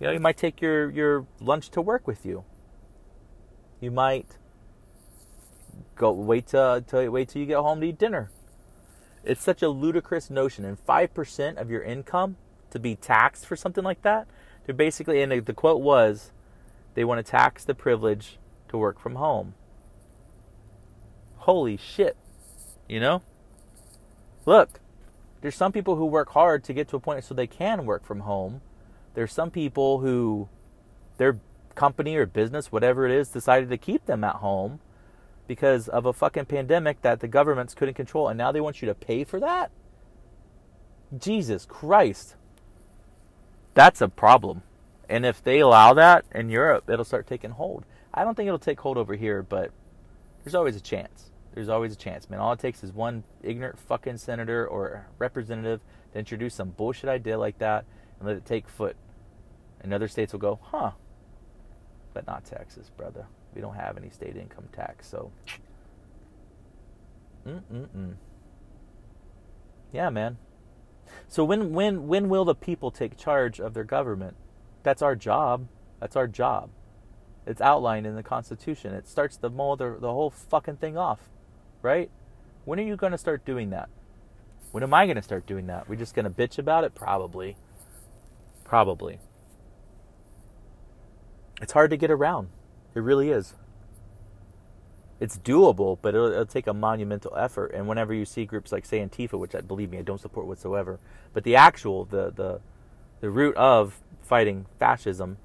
You 0.00 0.06
know, 0.06 0.12
you 0.14 0.20
might 0.20 0.38
take 0.38 0.62
your, 0.62 0.90
your 0.90 1.26
lunch 1.38 1.68
to 1.72 1.82
work 1.82 2.06
with 2.06 2.24
you. 2.24 2.44
You 3.78 3.90
might 3.90 4.38
go 5.96 6.12
wait 6.12 6.46
to, 6.48 6.82
to 6.88 7.08
wait 7.10 7.28
till 7.28 7.40
you 7.40 7.46
get 7.46 7.58
home 7.58 7.82
to 7.82 7.88
eat 7.88 7.98
dinner. 7.98 8.30
It's 9.22 9.42
such 9.42 9.60
a 9.60 9.68
ludicrous 9.68 10.30
notion, 10.30 10.64
and 10.64 10.78
five 10.78 11.12
percent 11.12 11.58
of 11.58 11.68
your 11.68 11.82
income 11.82 12.36
to 12.70 12.78
be 12.78 12.96
taxed 12.96 13.44
for 13.44 13.54
something 13.54 13.84
like 13.84 14.00
that. 14.00 14.28
They're 14.64 14.74
basically, 14.74 15.20
and 15.20 15.44
the 15.44 15.52
quote 15.52 15.82
was, 15.82 16.32
they 16.94 17.04
want 17.04 17.24
to 17.24 17.30
tax 17.30 17.64
the 17.64 17.74
privilege 17.74 18.38
to 18.68 18.78
work 18.78 18.98
from 18.98 19.16
home 19.16 19.54
holy 21.46 21.76
shit. 21.76 22.16
You 22.88 22.98
know? 22.98 23.22
Look, 24.44 24.80
there's 25.40 25.54
some 25.54 25.70
people 25.70 25.94
who 25.94 26.04
work 26.04 26.30
hard 26.30 26.64
to 26.64 26.72
get 26.72 26.88
to 26.88 26.96
a 26.96 27.00
point 27.00 27.22
so 27.22 27.34
they 27.34 27.46
can 27.46 27.86
work 27.86 28.04
from 28.04 28.20
home. 28.20 28.62
There's 29.14 29.32
some 29.32 29.52
people 29.52 30.00
who 30.00 30.48
their 31.18 31.38
company 31.76 32.16
or 32.16 32.26
business, 32.26 32.72
whatever 32.72 33.06
it 33.06 33.12
is, 33.12 33.28
decided 33.28 33.70
to 33.70 33.78
keep 33.78 34.06
them 34.06 34.24
at 34.24 34.36
home 34.36 34.80
because 35.46 35.86
of 35.86 36.04
a 36.04 36.12
fucking 36.12 36.46
pandemic 36.46 37.02
that 37.02 37.20
the 37.20 37.28
governments 37.28 37.74
couldn't 37.74 37.94
control 37.94 38.26
and 38.26 38.36
now 38.36 38.50
they 38.50 38.60
want 38.60 38.82
you 38.82 38.86
to 38.86 38.94
pay 38.94 39.22
for 39.22 39.38
that? 39.38 39.70
Jesus 41.16 41.64
Christ. 41.64 42.34
That's 43.74 44.00
a 44.00 44.08
problem. 44.08 44.62
And 45.08 45.24
if 45.24 45.44
they 45.44 45.60
allow 45.60 45.94
that 45.94 46.24
in 46.34 46.48
Europe, 46.48 46.90
it'll 46.90 47.04
start 47.04 47.28
taking 47.28 47.52
hold. 47.52 47.84
I 48.12 48.24
don't 48.24 48.34
think 48.34 48.48
it'll 48.48 48.58
take 48.58 48.80
hold 48.80 48.98
over 48.98 49.14
here, 49.14 49.44
but 49.44 49.70
there's 50.42 50.56
always 50.56 50.74
a 50.74 50.80
chance 50.80 51.30
there's 51.56 51.70
always 51.70 51.94
a 51.94 51.96
chance, 51.96 52.28
man. 52.28 52.38
All 52.38 52.52
it 52.52 52.58
takes 52.58 52.84
is 52.84 52.92
one 52.92 53.24
ignorant 53.42 53.78
fucking 53.78 54.18
senator 54.18 54.68
or 54.68 55.06
representative 55.18 55.80
to 56.12 56.18
introduce 56.18 56.54
some 56.54 56.68
bullshit 56.68 57.08
idea 57.08 57.38
like 57.38 57.56
that 57.60 57.86
and 58.18 58.28
let 58.28 58.36
it 58.36 58.44
take 58.44 58.68
foot. 58.68 58.94
And 59.80 59.94
other 59.94 60.06
states 60.06 60.34
will 60.34 60.40
go, 60.40 60.60
huh. 60.62 60.90
But 62.12 62.26
not 62.26 62.44
Texas, 62.44 62.90
brother. 62.94 63.24
We 63.54 63.62
don't 63.62 63.74
have 63.74 63.96
any 63.96 64.10
state 64.10 64.36
income 64.36 64.68
tax, 64.70 65.08
so. 65.08 65.32
Mm-mm-mm. 67.46 68.16
Yeah, 69.94 70.10
man. 70.10 70.36
So 71.26 71.42
when 71.42 71.72
when 71.72 72.06
when 72.06 72.28
will 72.28 72.44
the 72.44 72.54
people 72.54 72.90
take 72.90 73.16
charge 73.16 73.60
of 73.60 73.72
their 73.72 73.84
government? 73.84 74.36
That's 74.82 75.00
our 75.00 75.16
job. 75.16 75.68
That's 76.00 76.16
our 76.16 76.26
job. 76.26 76.68
It's 77.46 77.62
outlined 77.62 78.06
in 78.06 78.14
the 78.14 78.22
Constitution. 78.22 78.92
It 78.92 79.08
starts 79.08 79.38
to 79.38 79.48
mold 79.48 79.78
the, 79.78 79.96
the 79.98 80.12
whole 80.12 80.28
fucking 80.28 80.76
thing 80.76 80.98
off 80.98 81.30
right? 81.82 82.10
When 82.64 82.78
are 82.80 82.82
you 82.82 82.96
going 82.96 83.12
to 83.12 83.18
start 83.18 83.44
doing 83.44 83.70
that? 83.70 83.88
When 84.72 84.82
am 84.82 84.92
I 84.92 85.06
going 85.06 85.16
to 85.16 85.22
start 85.22 85.46
doing 85.46 85.66
that? 85.68 85.88
We're 85.88 85.96
just 85.96 86.14
going 86.14 86.24
to 86.24 86.30
bitch 86.30 86.58
about 86.58 86.84
it? 86.84 86.94
Probably. 86.94 87.56
Probably. 88.64 89.20
It's 91.62 91.72
hard 91.72 91.90
to 91.90 91.96
get 91.96 92.10
around. 92.10 92.48
It 92.94 93.00
really 93.00 93.30
is. 93.30 93.54
It's 95.18 95.38
doable, 95.38 95.98
but 96.02 96.14
it'll, 96.14 96.30
it'll, 96.30 96.46
take 96.46 96.66
a 96.66 96.74
monumental 96.74 97.34
effort. 97.36 97.72
And 97.72 97.88
whenever 97.88 98.12
you 98.12 98.26
see 98.26 98.44
groups 98.44 98.70
like, 98.70 98.84
say, 98.84 98.98
Antifa, 98.98 99.38
which 99.38 99.54
I 99.54 99.62
believe 99.62 99.90
me, 99.90 99.98
I 99.98 100.02
don't 100.02 100.20
support 100.20 100.46
whatsoever, 100.46 100.98
but 101.32 101.44
the 101.44 101.56
actual, 101.56 102.04
the 102.04 102.30
the 102.30 102.60
the 103.20 103.30
root 103.30 103.56
of 103.56 104.02
fighting 104.22 104.66
fascism 104.78 105.38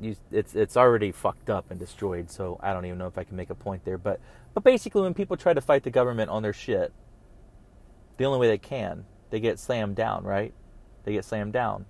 you, 0.00 0.16
it's 0.30 0.54
it's 0.54 0.76
already 0.76 1.12
fucked 1.12 1.50
up 1.50 1.70
and 1.70 1.78
destroyed. 1.78 2.30
So 2.30 2.58
I 2.62 2.72
don't 2.72 2.84
even 2.84 2.98
know 2.98 3.06
if 3.06 3.18
I 3.18 3.24
can 3.24 3.36
make 3.36 3.50
a 3.50 3.54
point 3.54 3.84
there. 3.84 3.98
But 3.98 4.20
but 4.52 4.64
basically, 4.64 5.02
when 5.02 5.14
people 5.14 5.36
try 5.36 5.52
to 5.52 5.60
fight 5.60 5.82
the 5.82 5.90
government 5.90 6.30
on 6.30 6.42
their 6.42 6.52
shit, 6.52 6.92
the 8.16 8.24
only 8.24 8.38
way 8.38 8.48
they 8.48 8.58
can, 8.58 9.04
they 9.30 9.40
get 9.40 9.58
slammed 9.58 9.96
down, 9.96 10.24
right? 10.24 10.52
They 11.04 11.12
get 11.12 11.24
slammed 11.24 11.52
down. 11.52 11.86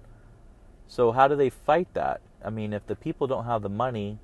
So 0.87 1.13
how 1.13 1.29
do 1.29 1.37
they 1.37 1.51
fight 1.51 1.89
that? 1.95 2.21
I 2.45 2.51
mean, 2.51 2.73
if 2.73 2.87
the 2.87 2.97
people 2.97 3.27
don't 3.27 3.47
have 3.47 3.63
the 3.63 3.69
money, 3.69 4.19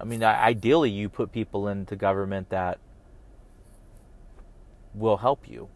I 0.00 0.04
mean, 0.04 0.22
ideally 0.22 0.90
you 0.90 1.08
put 1.08 1.32
people 1.32 1.68
into 1.68 1.96
government 1.96 2.50
that 2.50 2.78
will 4.94 5.18
help 5.18 5.48
you. 5.48 5.68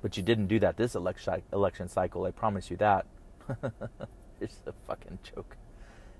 But 0.00 0.16
you 0.16 0.22
didn't 0.22 0.46
do 0.46 0.58
that 0.58 0.76
this 0.76 0.94
election 0.94 1.42
election 1.52 1.88
cycle. 1.88 2.24
I 2.24 2.32
promise 2.32 2.70
you 2.70 2.76
that. 2.78 3.06
It's 4.42 4.60
a 4.66 4.72
fucking 4.88 5.20
joke. 5.22 5.56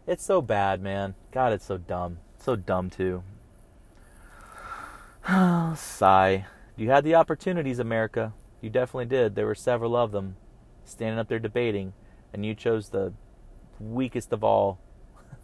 It's 0.06 0.24
so 0.24 0.40
bad, 0.40 0.80
man. 0.80 1.14
God, 1.32 1.52
it's 1.52 1.66
so 1.66 1.76
dumb. 1.76 2.18
So 2.38 2.54
dumb 2.54 2.88
too. 2.88 3.24
Oh 5.28 5.74
sigh. 5.78 6.46
You 6.76 6.90
had 6.90 7.04
the 7.04 7.16
opportunities, 7.16 7.80
America. 7.80 8.32
You 8.60 8.70
definitely 8.70 9.06
did. 9.06 9.34
There 9.34 9.46
were 9.46 9.56
several 9.56 9.96
of 9.96 10.12
them 10.12 10.36
standing 10.84 11.18
up 11.18 11.28
there 11.28 11.40
debating, 11.40 11.94
and 12.32 12.46
you 12.46 12.54
chose 12.54 12.88
the 12.88 13.12
weakest 13.80 14.32
of 14.32 14.44
all. 14.44 14.78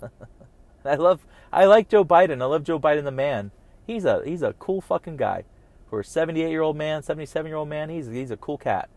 I 0.85 0.95
love 0.95 1.27
I 1.53 1.64
like 1.64 1.88
Joe 1.88 2.05
Biden. 2.05 2.41
I 2.41 2.47
love 2.47 2.62
Joe 2.62 2.79
Biden 2.79 3.05
the 3.05 3.11
man. 3.11 3.51
He's 3.87 4.05
a 4.05 4.23
he's 4.25 4.43
a 4.43 4.53
cool 4.55 4.81
fucking 4.81 5.17
guy. 5.17 5.45
For 5.91 6.01
a 6.01 6.05
78 6.05 6.49
year 6.49 6.62
old 6.62 6.77
man, 6.77 7.03
77 7.03 7.49
year 7.49 7.57
old 7.57 7.69
man, 7.69 7.88
he's 7.88 8.07
he's 8.07 8.31
a 8.31 8.37
cool 8.37 8.59
cat. 8.59 8.88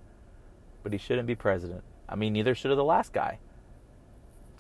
But 0.84 0.92
he 0.92 1.00
shouldn't 1.00 1.28
be 1.28 1.36
president. 1.36 1.84
I 2.08 2.16
mean, 2.16 2.34
neither 2.34 2.54
should 2.54 2.70
have 2.70 2.78
the 2.78 2.84
last 2.84 3.12
guy. 3.12 3.40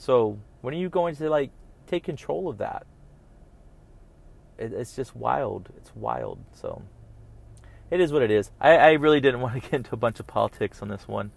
So 0.01 0.39
when 0.61 0.73
are 0.73 0.77
you 0.77 0.89
going 0.89 1.15
to 1.17 1.29
like 1.29 1.51
take 1.85 2.03
control 2.03 2.49
of 2.49 2.57
that? 2.57 2.87
It, 4.57 4.73
it's 4.73 4.95
just 4.95 5.15
wild. 5.15 5.69
It's 5.77 5.95
wild. 5.95 6.39
So 6.53 6.81
it 7.91 8.01
is 8.01 8.11
what 8.11 8.23
it 8.23 8.31
is. 8.31 8.49
I, 8.59 8.77
I, 8.77 8.91
really 8.93 9.19
didn't 9.19 9.41
want 9.45 9.53
to 9.53 9.59
get 9.61 9.73
into 9.73 9.93
a 9.93 9.97
bunch 9.97 10.19
of 10.19 10.25
politics 10.25 10.81
on 10.81 10.87
this 10.87 11.07
one. 11.07 11.29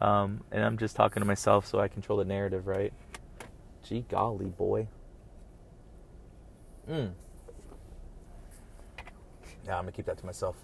Um, 0.00 0.42
and 0.50 0.64
I'm 0.64 0.78
just 0.78 0.96
talking 0.96 1.20
to 1.20 1.26
myself 1.26 1.66
so 1.66 1.80
I 1.80 1.88
control 1.88 2.16
the 2.16 2.24
narrative, 2.24 2.66
right? 2.66 2.94
Gee 3.86 4.06
golly, 4.08 4.46
boy. 4.46 4.88
Mm. 6.90 7.12
Yeah, 9.66 9.76
I'm 9.76 9.82
gonna 9.82 9.92
keep 9.92 10.06
that 10.06 10.16
to 10.16 10.24
myself. 10.24 10.56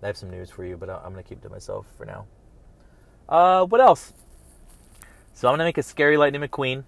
I 0.00 0.06
have 0.06 0.16
some 0.16 0.30
news 0.30 0.48
for 0.48 0.64
you, 0.64 0.76
but 0.76 0.88
I'm 0.88 1.10
gonna 1.10 1.24
keep 1.24 1.38
it 1.38 1.42
to 1.42 1.50
myself 1.50 1.86
for 1.96 2.06
now. 2.06 2.26
Uh, 3.28 3.64
what 3.64 3.80
else? 3.80 4.12
So 5.34 5.48
I'm 5.48 5.54
gonna 5.54 5.64
make 5.64 5.78
a 5.78 5.82
scary 5.82 6.16
Lightning 6.16 6.42
McQueen 6.42 6.84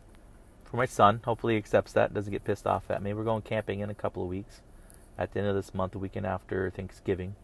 for 0.64 0.76
my 0.76 0.86
son. 0.86 1.20
Hopefully 1.24 1.54
he 1.54 1.58
accepts 1.58 1.92
that. 1.92 2.14
Doesn't 2.14 2.32
get 2.32 2.44
pissed 2.44 2.66
off 2.66 2.90
at 2.90 3.02
me. 3.02 3.12
We're 3.12 3.24
going 3.24 3.42
camping 3.42 3.80
in 3.80 3.90
a 3.90 3.94
couple 3.94 4.22
of 4.22 4.28
weeks. 4.28 4.60
At 5.16 5.32
the 5.32 5.40
end 5.40 5.48
of 5.48 5.54
this 5.54 5.74
month, 5.74 5.92
the 5.92 5.98
weekend 5.98 6.26
after 6.26 6.70
Thanksgiving. 6.70 7.36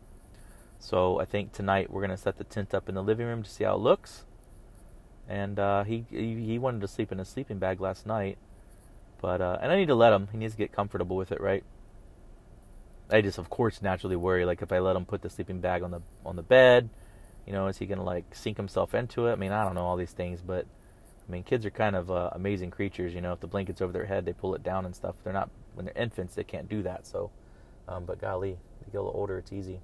So 0.79 1.21
I 1.21 1.25
think 1.25 1.53
tonight 1.53 1.91
we're 1.91 2.01
gonna 2.01 2.17
set 2.17 2.39
the 2.39 2.45
tent 2.45 2.75
up 2.75 2.89
in 2.89 2.95
the 2.95 3.03
living 3.03 3.27
room 3.27 3.43
to 3.43 3.51
see 3.51 3.65
how 3.65 3.75
it 3.75 3.81
looks. 3.81 4.25
And 5.29 5.59
uh, 5.59 5.85
he, 5.85 6.05
he 6.11 6.59
wanted 6.59 6.81
to 6.81 6.89
sleep 6.89 7.13
in 7.13 7.21
a 7.21 7.25
sleeping 7.25 7.59
bag 7.59 7.81
last 7.81 8.05
night, 8.05 8.37
but 9.21 9.41
uh, 9.41 9.59
and 9.63 9.71
I 9.71 9.77
need 9.77 9.87
to 9.87 9.95
let 9.95 10.13
him. 10.13 10.29
He 10.33 10.39
needs 10.39 10.55
to 10.55 10.59
get 10.59 10.73
comfortable 10.73 11.17
with 11.17 11.31
it, 11.31 11.41
right? 11.41 11.63
I 13.11 13.21
just, 13.21 13.39
of 13.39 13.49
course, 13.49 13.81
naturally 13.81 14.17
worry. 14.17 14.45
Like 14.45 14.61
if 14.61 14.73
I 14.73 14.81
let 14.81 14.97
him 14.97 15.05
put 15.05 15.23
the 15.23 15.31
sleeping 15.31 15.61
bag 15.61 15.83
on 15.83 15.93
the 15.93 16.03
on 16.27 16.35
the 16.35 16.43
bed, 16.43 16.91
you 17.47 17.53
know, 17.53 17.69
is 17.69 17.79
he 17.79 17.87
gonna 17.87 18.03
like 18.03 18.35
sink 18.35 18.57
himself 18.57 18.93
into 18.93 19.27
it? 19.29 19.33
I 19.33 19.37
mean, 19.37 19.53
I 19.53 19.65
don't 19.65 19.75
know 19.75 19.85
all 19.85 19.97
these 19.97 20.13
things, 20.13 20.41
but 20.41 20.67
I 21.31 21.33
mean, 21.33 21.45
kids 21.45 21.65
are 21.65 21.71
kind 21.71 21.95
of 21.95 22.11
uh, 22.11 22.31
amazing 22.33 22.73
creatures. 22.73 23.15
You 23.15 23.21
know, 23.21 23.33
if 23.33 23.39
the 23.39 23.47
blanket's 23.47 23.81
over 23.81 23.93
their 23.93 24.07
head, 24.07 24.25
they 24.25 24.33
pull 24.33 24.57
it 24.57 24.65
down 24.65 24.85
and 24.85 24.97
stuff. 24.97 25.15
They're 25.23 25.33
not 25.33 25.49
when 25.75 25.85
they're 25.87 25.95
infants, 25.95 26.35
they 26.35 26.43
can't 26.43 26.69
do 26.69 26.83
that. 26.83 27.07
So, 27.07 27.31
um, 27.87 28.05
but 28.05 28.21
golly, 28.21 28.59
they 28.81 28.91
get 28.91 28.99
a 28.99 29.03
little 29.03 29.17
older, 29.17 29.39
it's 29.39 29.53
easy. 29.53 29.79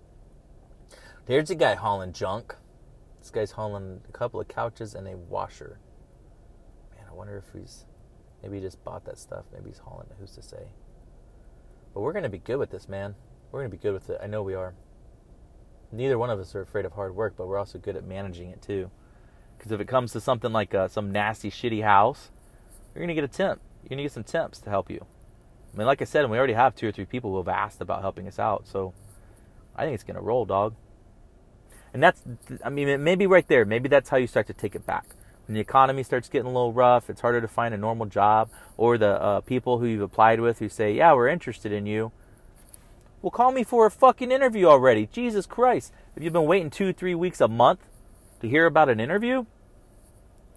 There's 1.27 1.49
a 1.49 1.55
guy 1.55 1.77
hauling 1.77 2.13
junk. 2.13 2.57
This 3.21 3.31
guy's 3.31 3.53
hauling 3.53 4.01
a 4.09 4.13
couple 4.13 4.41
of 4.41 4.49
couches 4.49 4.97
and 4.97 5.07
a 5.07 5.17
washer. 5.17 5.79
Man, 6.97 7.05
I 7.09 7.15
wonder 7.15 7.37
if 7.37 7.45
he's 7.57 7.85
maybe 8.43 8.57
he 8.57 8.63
just 8.63 8.83
bought 8.83 9.05
that 9.05 9.17
stuff. 9.17 9.45
Maybe 9.53 9.71
he's 9.71 9.79
hauling 9.79 10.09
it. 10.11 10.17
Who's 10.19 10.33
to 10.33 10.43
say? 10.43 10.73
But 11.95 12.01
we're 12.01 12.13
gonna 12.13 12.29
be 12.29 12.39
good 12.39 12.57
with 12.57 12.71
this, 12.71 12.89
man. 12.89 13.15
We're 13.53 13.61
gonna 13.61 13.69
be 13.69 13.77
good 13.77 13.95
with 13.95 14.11
it. 14.11 14.19
I 14.21 14.27
know 14.27 14.43
we 14.43 14.55
are. 14.55 14.75
Neither 15.93 16.19
one 16.19 16.31
of 16.31 16.41
us 16.41 16.57
are 16.57 16.63
afraid 16.63 16.85
of 16.85 16.95
hard 16.95 17.15
work, 17.15 17.35
but 17.37 17.47
we're 17.47 17.59
also 17.59 17.79
good 17.79 17.95
at 17.95 18.05
managing 18.05 18.51
it 18.51 18.61
too. 18.61 18.91
Because 19.57 19.73
if 19.73 19.81
it 19.81 19.89
comes 19.89 20.13
to 20.13 20.21
something 20.21 20.53
like 20.53 20.75
uh, 20.75 20.89
some 20.89 21.11
nasty, 21.11 21.51
shitty 21.51 21.83
house, 21.83 22.31
you're 22.95 23.03
gonna 23.03 23.15
get 23.15 23.25
a 23.25 23.29
temp. 23.29 23.61
You're 23.83 23.91
gonna 23.91 24.03
get 24.03 24.13
some 24.13 24.25
temps 24.25 24.59
to 24.61 24.71
help 24.71 24.91
you. 24.91 25.05
I 25.75 25.79
mean, 25.79 25.87
like 25.87 26.01
I 26.01 26.05
said, 26.05 26.29
we 26.31 26.39
already 26.39 26.55
have 26.55 26.75
two 26.75 26.89
or 26.89 26.93
three 26.93 27.05
people 27.05 27.31
who 27.31 27.37
have 27.37 27.49
asked 27.49 27.81
about 27.81 28.01
helping 28.01 28.27
us 28.27 28.39
out, 28.39 28.67
so 28.67 28.95
I 29.75 29.85
think 29.85 29.95
it's 29.95 30.05
gonna 30.05 30.23
roll, 30.23 30.45
dog. 30.45 30.75
And 31.93 32.03
that's, 32.03 32.23
I 32.65 32.71
mean, 32.71 33.03
maybe 33.03 33.27
right 33.27 33.47
there, 33.47 33.65
maybe 33.65 33.89
that's 33.89 34.09
how 34.09 34.17
you 34.17 34.27
start 34.27 34.47
to 34.49 34.53
take 34.53 34.75
it 34.75 34.85
back. 34.85 35.07
When 35.47 35.55
the 35.55 35.61
economy 35.61 36.03
starts 36.03 36.29
getting 36.29 36.47
a 36.47 36.53
little 36.53 36.73
rough, 36.73 37.09
it's 37.09 37.21
harder 37.21 37.41
to 37.41 37.49
find 37.49 37.73
a 37.73 37.79
normal 37.79 38.07
job, 38.07 38.51
or 38.77 38.99
the 38.99 39.23
uh, 39.23 39.41
people 39.43 39.79
who 39.79 39.87
you've 39.87 40.03
applied 40.03 40.41
with 40.41 40.59
who 40.59 40.69
say, 40.69 40.93
"Yeah, 40.93 41.13
we're 41.13 41.29
interested 41.29 41.73
in 41.73 41.87
you." 41.87 42.11
Well, 43.23 43.31
call 43.31 43.53
me 43.53 43.63
for 43.63 43.87
a 43.87 43.91
fucking 43.91 44.33
interview 44.33 44.67
already. 44.67 45.07
Jesus 45.07 45.47
Christ! 45.47 45.93
If 46.17 46.23
you've 46.23 46.33
been 46.33 46.47
waiting 46.47 46.71
two, 46.71 46.93
three 46.93 47.15
weeks, 47.15 47.41
a 47.41 47.49
month 47.49 47.81
to 48.41 48.49
hear 48.49 48.67
about 48.67 48.89
an 48.89 49.01
interview, 49.01 49.45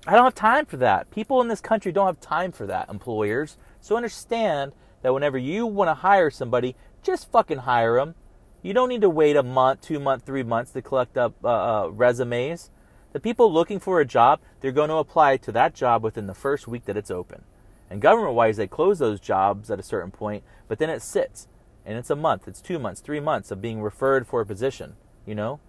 I 0.07 0.13
don't 0.13 0.23
have 0.23 0.35
time 0.35 0.65
for 0.65 0.77
that. 0.77 1.11
People 1.11 1.41
in 1.41 1.49
this 1.49 1.61
country 1.61 1.91
don't 1.91 2.07
have 2.07 2.19
time 2.19 2.51
for 2.51 2.65
that. 2.67 2.89
Employers, 2.89 3.57
so 3.81 3.95
understand 3.95 4.71
that 5.01 5.13
whenever 5.13 5.37
you 5.37 5.65
want 5.65 5.89
to 5.89 5.95
hire 5.95 6.29
somebody, 6.29 6.75
just 7.03 7.31
fucking 7.31 7.59
hire 7.59 7.95
them. 7.95 8.15
You 8.61 8.73
don't 8.73 8.89
need 8.89 9.01
to 9.01 9.09
wait 9.09 9.35
a 9.35 9.43
month, 9.43 9.81
two 9.81 9.99
months, 9.99 10.25
three 10.25 10.43
months 10.43 10.71
to 10.71 10.81
collect 10.81 11.17
up 11.17 11.33
uh, 11.43 11.47
uh, 11.85 11.87
resumes. 11.89 12.69
The 13.13 13.19
people 13.19 13.51
looking 13.51 13.79
for 13.79 13.99
a 13.99 14.05
job, 14.05 14.39
they're 14.59 14.71
going 14.71 14.89
to 14.89 14.95
apply 14.95 15.37
to 15.37 15.51
that 15.53 15.73
job 15.73 16.03
within 16.03 16.27
the 16.27 16.33
first 16.33 16.67
week 16.67 16.85
that 16.85 16.97
it's 16.97 17.09
open. 17.09 17.43
And 17.89 18.01
government 18.01 18.35
wise, 18.35 18.57
they 18.57 18.67
close 18.67 18.99
those 18.99 19.19
jobs 19.19 19.71
at 19.71 19.79
a 19.79 19.83
certain 19.83 20.11
point, 20.11 20.43
but 20.67 20.77
then 20.77 20.89
it 20.89 21.01
sits. 21.01 21.47
And 21.85 21.97
it's 21.97 22.09
a 22.09 22.15
month, 22.15 22.47
it's 22.47 22.61
two 22.61 22.77
months, 22.77 23.01
three 23.01 23.19
months 23.19 23.49
of 23.49 23.61
being 23.61 23.81
referred 23.81 24.27
for 24.27 24.41
a 24.41 24.45
position, 24.45 24.95
you 25.25 25.33
know? 25.33 25.59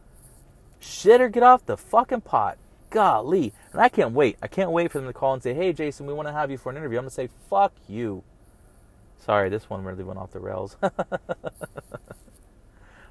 Shit 0.80 1.20
or 1.20 1.28
get 1.28 1.42
off 1.42 1.66
the 1.66 1.76
fucking 1.76 2.22
pot. 2.22 2.58
Golly. 2.88 3.52
And 3.72 3.80
I 3.80 3.88
can't 3.88 4.12
wait. 4.12 4.36
I 4.42 4.48
can't 4.48 4.72
wait 4.72 4.90
for 4.90 4.98
them 4.98 5.06
to 5.06 5.12
call 5.12 5.34
and 5.34 5.42
say, 5.42 5.54
hey, 5.54 5.72
Jason, 5.72 6.06
we 6.06 6.12
want 6.12 6.26
to 6.26 6.32
have 6.32 6.50
you 6.50 6.58
for 6.58 6.70
an 6.70 6.76
interview. 6.76 6.98
I'm 6.98 7.04
going 7.04 7.10
to 7.10 7.14
say, 7.14 7.28
fuck 7.48 7.72
you. 7.88 8.24
Sorry, 9.18 9.48
this 9.50 9.68
one 9.68 9.84
really 9.84 10.02
went 10.02 10.18
off 10.18 10.32
the 10.32 10.40
rails. 10.40 10.76
but 10.80 10.98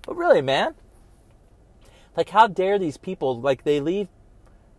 really, 0.08 0.42
man, 0.42 0.74
like 2.18 2.30
how 2.30 2.48
dare 2.48 2.80
these 2.80 2.98
people 2.98 3.40
like 3.40 3.64
they 3.64 3.80
leave 3.80 4.10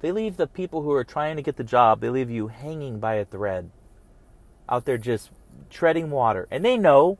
they 0.00 0.12
leave 0.12 0.37
the 0.37 0.46
people 0.46 0.83
who 0.83 0.92
are 0.92 1.05
trying 1.05 1.37
to 1.37 1.42
get 1.42 1.57
the 1.57 1.64
job, 1.64 2.00
they 2.00 2.09
leave 2.09 2.31
you 2.31 2.48
hanging 2.48 2.98
by 2.98 3.14
a 3.14 3.24
thread. 3.24 3.70
Out 4.68 4.85
there 4.85 4.98
just 4.98 5.31
treading 5.68 6.11
water. 6.11 6.48
And 6.50 6.64
they 6.64 6.76
know 6.76 7.18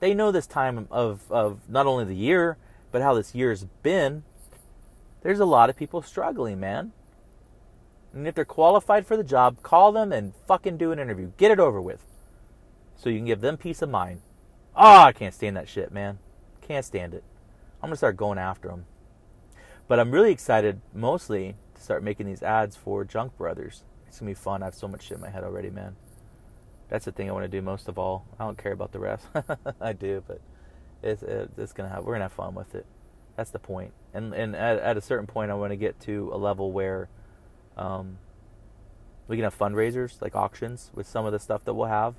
they 0.00 0.12
know 0.12 0.32
this 0.32 0.46
time 0.46 0.88
of 0.90 1.30
of 1.30 1.60
not 1.68 1.86
only 1.86 2.04
the 2.04 2.16
year, 2.16 2.56
but 2.90 3.02
how 3.02 3.14
this 3.14 3.34
year's 3.34 3.64
been. 3.82 4.24
There's 5.22 5.40
a 5.40 5.44
lot 5.44 5.70
of 5.70 5.76
people 5.76 6.02
struggling, 6.02 6.60
man. 6.60 6.92
And 8.12 8.26
if 8.26 8.34
they're 8.34 8.44
qualified 8.44 9.06
for 9.06 9.16
the 9.16 9.24
job, 9.24 9.62
call 9.62 9.92
them 9.92 10.12
and 10.12 10.34
fucking 10.46 10.76
do 10.76 10.92
an 10.92 10.98
interview. 10.98 11.32
Get 11.36 11.50
it 11.50 11.60
over 11.60 11.80
with. 11.80 12.04
So 12.96 13.08
you 13.08 13.18
can 13.18 13.26
give 13.26 13.40
them 13.40 13.56
peace 13.56 13.82
of 13.82 13.90
mind. 13.90 14.20
Oh, 14.76 15.02
I 15.02 15.12
can't 15.12 15.34
stand 15.34 15.56
that 15.56 15.68
shit, 15.68 15.92
man. 15.92 16.18
Can't 16.60 16.84
stand 16.84 17.14
it. 17.14 17.24
I'm 17.82 17.88
going 17.88 17.92
to 17.92 17.96
start 17.96 18.16
going 18.16 18.38
after 18.38 18.68
them. 18.68 18.86
But 19.88 19.98
I'm 19.98 20.10
really 20.10 20.32
excited 20.32 20.80
mostly 20.94 21.56
to 21.74 21.82
start 21.82 22.02
making 22.02 22.26
these 22.26 22.42
ads 22.42 22.76
for 22.76 23.04
Junk 23.04 23.36
Brothers. 23.36 23.82
It's 24.06 24.20
going 24.20 24.34
to 24.34 24.38
be 24.38 24.42
fun. 24.42 24.62
I 24.62 24.66
have 24.66 24.74
so 24.74 24.88
much 24.88 25.04
shit 25.04 25.16
in 25.16 25.20
my 25.20 25.30
head 25.30 25.44
already, 25.44 25.70
man. 25.70 25.96
That's 26.88 27.06
the 27.06 27.12
thing 27.12 27.28
I 27.28 27.32
want 27.32 27.44
to 27.44 27.48
do 27.48 27.62
most 27.62 27.88
of 27.88 27.98
all. 27.98 28.26
I 28.38 28.44
don't 28.44 28.58
care 28.58 28.72
about 28.72 28.92
the 28.92 28.98
rest. 28.98 29.26
I 29.80 29.92
do, 29.94 30.22
but 30.26 30.40
it's, 31.02 31.22
it's 31.22 31.72
going 31.72 31.88
to 31.88 31.94
have 31.94 32.04
we're 32.04 32.12
going 32.12 32.20
to 32.20 32.24
have 32.24 32.32
fun 32.32 32.54
with 32.54 32.74
it. 32.74 32.86
That's 33.36 33.50
the 33.50 33.58
point. 33.58 33.92
And 34.14 34.34
and 34.34 34.54
at, 34.54 34.78
at 34.78 34.96
a 34.96 35.00
certain 35.00 35.26
point 35.26 35.50
I 35.50 35.54
want 35.54 35.72
to 35.72 35.76
get 35.76 36.00
to 36.00 36.30
a 36.32 36.36
level 36.36 36.72
where 36.72 37.08
um, 37.76 38.18
we 39.28 39.36
can 39.36 39.44
have 39.44 39.58
fundraisers 39.58 40.20
like 40.20 40.34
auctions 40.34 40.90
with 40.94 41.06
some 41.06 41.24
of 41.24 41.32
the 41.32 41.38
stuff 41.38 41.64
that 41.64 41.74
we'll 41.74 41.86
have 41.86 42.14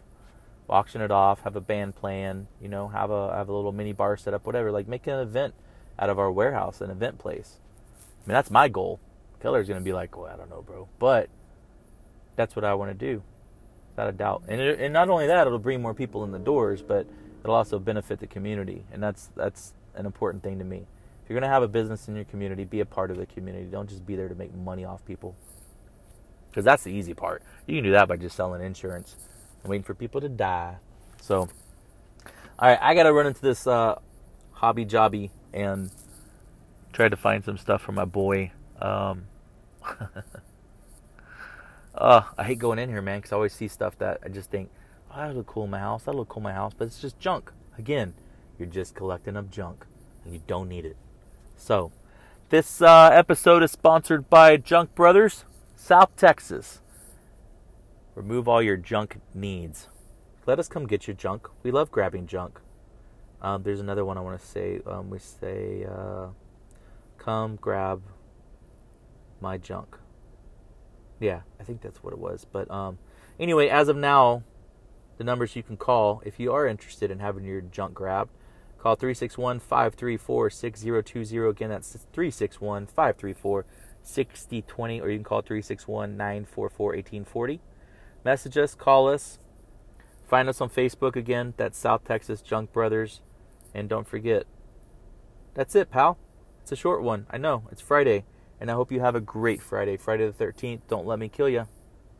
auction 0.69 1.01
it 1.01 1.11
off, 1.11 1.41
have 1.43 1.55
a 1.55 1.61
band 1.61 1.95
plan, 1.95 2.47
you 2.61 2.67
know, 2.67 2.87
have 2.87 3.11
a 3.11 3.35
have 3.35 3.49
a 3.49 3.53
little 3.53 3.71
mini 3.71 3.93
bar 3.93 4.17
set 4.17 4.33
up, 4.33 4.45
whatever. 4.45 4.71
Like 4.71 4.87
make 4.87 5.07
an 5.07 5.19
event 5.19 5.53
out 5.99 6.09
of 6.09 6.19
our 6.19 6.31
warehouse, 6.31 6.81
an 6.81 6.89
event 6.89 7.19
place. 7.19 7.59
I 7.95 8.29
mean, 8.29 8.33
that's 8.33 8.51
my 8.51 8.67
goal. 8.67 8.99
Keller's 9.41 9.67
gonna 9.67 9.81
be 9.81 9.93
like, 9.93 10.17
well, 10.17 10.31
I 10.31 10.37
don't 10.37 10.49
know, 10.49 10.61
bro, 10.61 10.87
but 10.99 11.29
that's 12.35 12.55
what 12.55 12.65
I 12.65 12.73
want 12.73 12.97
to 12.97 13.05
do, 13.05 13.21
without 13.91 14.09
a 14.09 14.13
doubt. 14.13 14.43
And 14.47 14.59
it, 14.59 14.79
and 14.79 14.93
not 14.93 15.09
only 15.09 15.27
that, 15.27 15.45
it'll 15.45 15.59
bring 15.59 15.81
more 15.81 15.93
people 15.93 16.23
in 16.23 16.31
the 16.31 16.39
doors, 16.39 16.81
but 16.81 17.05
it'll 17.43 17.55
also 17.55 17.77
benefit 17.79 18.19
the 18.19 18.27
community, 18.27 18.85
and 18.91 19.03
that's 19.03 19.29
that's 19.35 19.73
an 19.95 20.05
important 20.05 20.43
thing 20.43 20.59
to 20.59 20.65
me. 20.65 20.87
If 21.23 21.29
you're 21.29 21.39
gonna 21.39 21.51
have 21.51 21.63
a 21.63 21.67
business 21.67 22.07
in 22.07 22.15
your 22.15 22.25
community, 22.25 22.65
be 22.65 22.81
a 22.81 22.85
part 22.85 23.09
of 23.11 23.17
the 23.17 23.25
community. 23.25 23.65
Don't 23.65 23.89
just 23.89 24.05
be 24.05 24.15
there 24.15 24.27
to 24.27 24.35
make 24.35 24.53
money 24.53 24.83
off 24.83 25.05
people, 25.05 25.35
because 26.49 26.65
that's 26.65 26.83
the 26.83 26.91
easy 26.91 27.13
part. 27.13 27.41
You 27.65 27.75
can 27.75 27.83
do 27.83 27.91
that 27.91 28.07
by 28.07 28.17
just 28.17 28.35
selling 28.35 28.61
insurance 28.61 29.15
and 29.61 29.69
waiting 29.69 29.83
for 29.83 29.93
people 29.93 30.21
to 30.21 30.29
die. 30.29 30.77
So, 31.21 31.39
all 31.39 31.49
right, 32.69 32.77
I 32.81 32.93
got 32.93 33.03
to 33.03 33.13
run 33.13 33.25
into 33.25 33.41
this 33.41 33.65
uh, 33.65 33.99
hobby 34.51 34.85
jobby 34.85 35.29
and 35.53 35.89
try 36.91 37.09
to 37.09 37.15
find 37.15 37.43
some 37.43 37.57
stuff 37.57 37.81
for 37.81 37.93
my 37.93 38.05
boy. 38.05 38.51
Um, 38.81 39.25
uh, 41.95 42.21
I 42.37 42.43
hate 42.43 42.59
going 42.59 42.79
in 42.79 42.89
here, 42.89 43.01
man, 43.01 43.19
because 43.19 43.31
I 43.31 43.35
always 43.35 43.53
see 43.53 43.67
stuff 43.67 43.97
that 43.99 44.19
I 44.23 44.29
just 44.29 44.49
think, 44.49 44.69
oh, 45.11 45.17
that 45.17 45.35
look 45.35 45.47
cool 45.47 45.63
in 45.63 45.69
my 45.69 45.79
house. 45.79 46.03
That 46.03 46.15
look 46.15 46.29
cool 46.29 46.41
in 46.41 46.43
my 46.43 46.53
house, 46.53 46.73
but 46.77 46.85
it's 46.85 46.99
just 46.99 47.19
junk. 47.19 47.51
Again, 47.77 48.13
you're 48.59 48.67
just 48.67 48.95
collecting 48.95 49.35
up 49.35 49.49
junk, 49.49 49.85
and 50.25 50.33
you 50.33 50.41
don't 50.45 50.69
need 50.69 50.85
it. 50.85 50.97
So, 51.63 51.93
this 52.49 52.81
uh, 52.81 53.09
episode 53.13 53.63
is 53.63 53.71
sponsored 53.71 54.29
by 54.29 54.57
Junk 54.57 54.93
Brothers, 54.95 55.45
South 55.77 56.13
Texas. 56.17 56.81
Remove 58.15 58.49
all 58.49 58.61
your 58.61 58.75
junk 58.75 59.21
needs. 59.33 59.87
Let 60.45 60.59
us 60.59 60.67
come 60.67 60.87
get 60.87 61.07
your 61.07 61.15
junk. 61.15 61.47
We 61.63 61.71
love 61.71 61.89
grabbing 61.89 62.27
junk. 62.27 62.59
Um, 63.41 63.63
there's 63.63 63.79
another 63.79 64.03
one 64.03 64.17
I 64.17 64.19
want 64.19 64.37
to 64.37 64.45
say. 64.45 64.81
Um, 64.85 65.09
we 65.09 65.19
say, 65.19 65.85
uh, 65.89 66.31
come 67.17 67.55
grab 67.55 68.01
my 69.39 69.57
junk. 69.57 69.97
Yeah, 71.21 71.43
I 71.61 71.63
think 71.63 71.81
that's 71.81 72.03
what 72.03 72.11
it 72.11 72.19
was. 72.19 72.45
But 72.51 72.69
um, 72.69 72.97
anyway, 73.39 73.69
as 73.69 73.87
of 73.87 73.95
now, 73.95 74.43
the 75.17 75.23
numbers 75.23 75.55
you 75.55 75.63
can 75.63 75.77
call 75.77 76.21
if 76.25 76.41
you 76.41 76.51
are 76.51 76.67
interested 76.67 77.09
in 77.09 77.19
having 77.19 77.45
your 77.45 77.61
junk 77.61 77.93
grabbed. 77.93 78.31
Call 78.83 78.95
361 78.95 79.59
534 79.59 80.49
6020. 80.49 81.49
Again, 81.49 81.69
that's 81.69 81.93
361 81.93 82.85
534 82.85 83.65
6020. 84.03 85.01
Or 85.01 85.09
you 85.09 85.17
can 85.17 85.23
call 85.23 85.41
361 85.41 86.17
944 86.17 86.87
1840 86.87 87.61
message 88.23 88.57
us, 88.57 88.75
call 88.75 89.07
us, 89.09 89.39
find 90.27 90.49
us 90.49 90.61
on 90.61 90.69
Facebook 90.69 91.15
again. 91.15 91.53
That's 91.57 91.77
South 91.77 92.03
Texas 92.05 92.41
Junk 92.41 92.71
Brothers. 92.71 93.21
And 93.73 93.89
don't 93.89 94.07
forget, 94.07 94.45
that's 95.53 95.75
it, 95.75 95.91
pal. 95.91 96.17
It's 96.61 96.71
a 96.71 96.75
short 96.75 97.03
one. 97.03 97.27
I 97.29 97.37
know. 97.37 97.63
It's 97.71 97.81
Friday. 97.81 98.25
And 98.59 98.71
I 98.71 98.75
hope 98.75 98.91
you 98.91 99.01
have 99.01 99.15
a 99.15 99.21
great 99.21 99.61
Friday. 99.61 99.97
Friday 99.97 100.29
the 100.29 100.43
13th. 100.43 100.81
Don't 100.87 101.05
let 101.05 101.19
me 101.19 101.27
kill 101.27 101.49
you. 101.49 101.67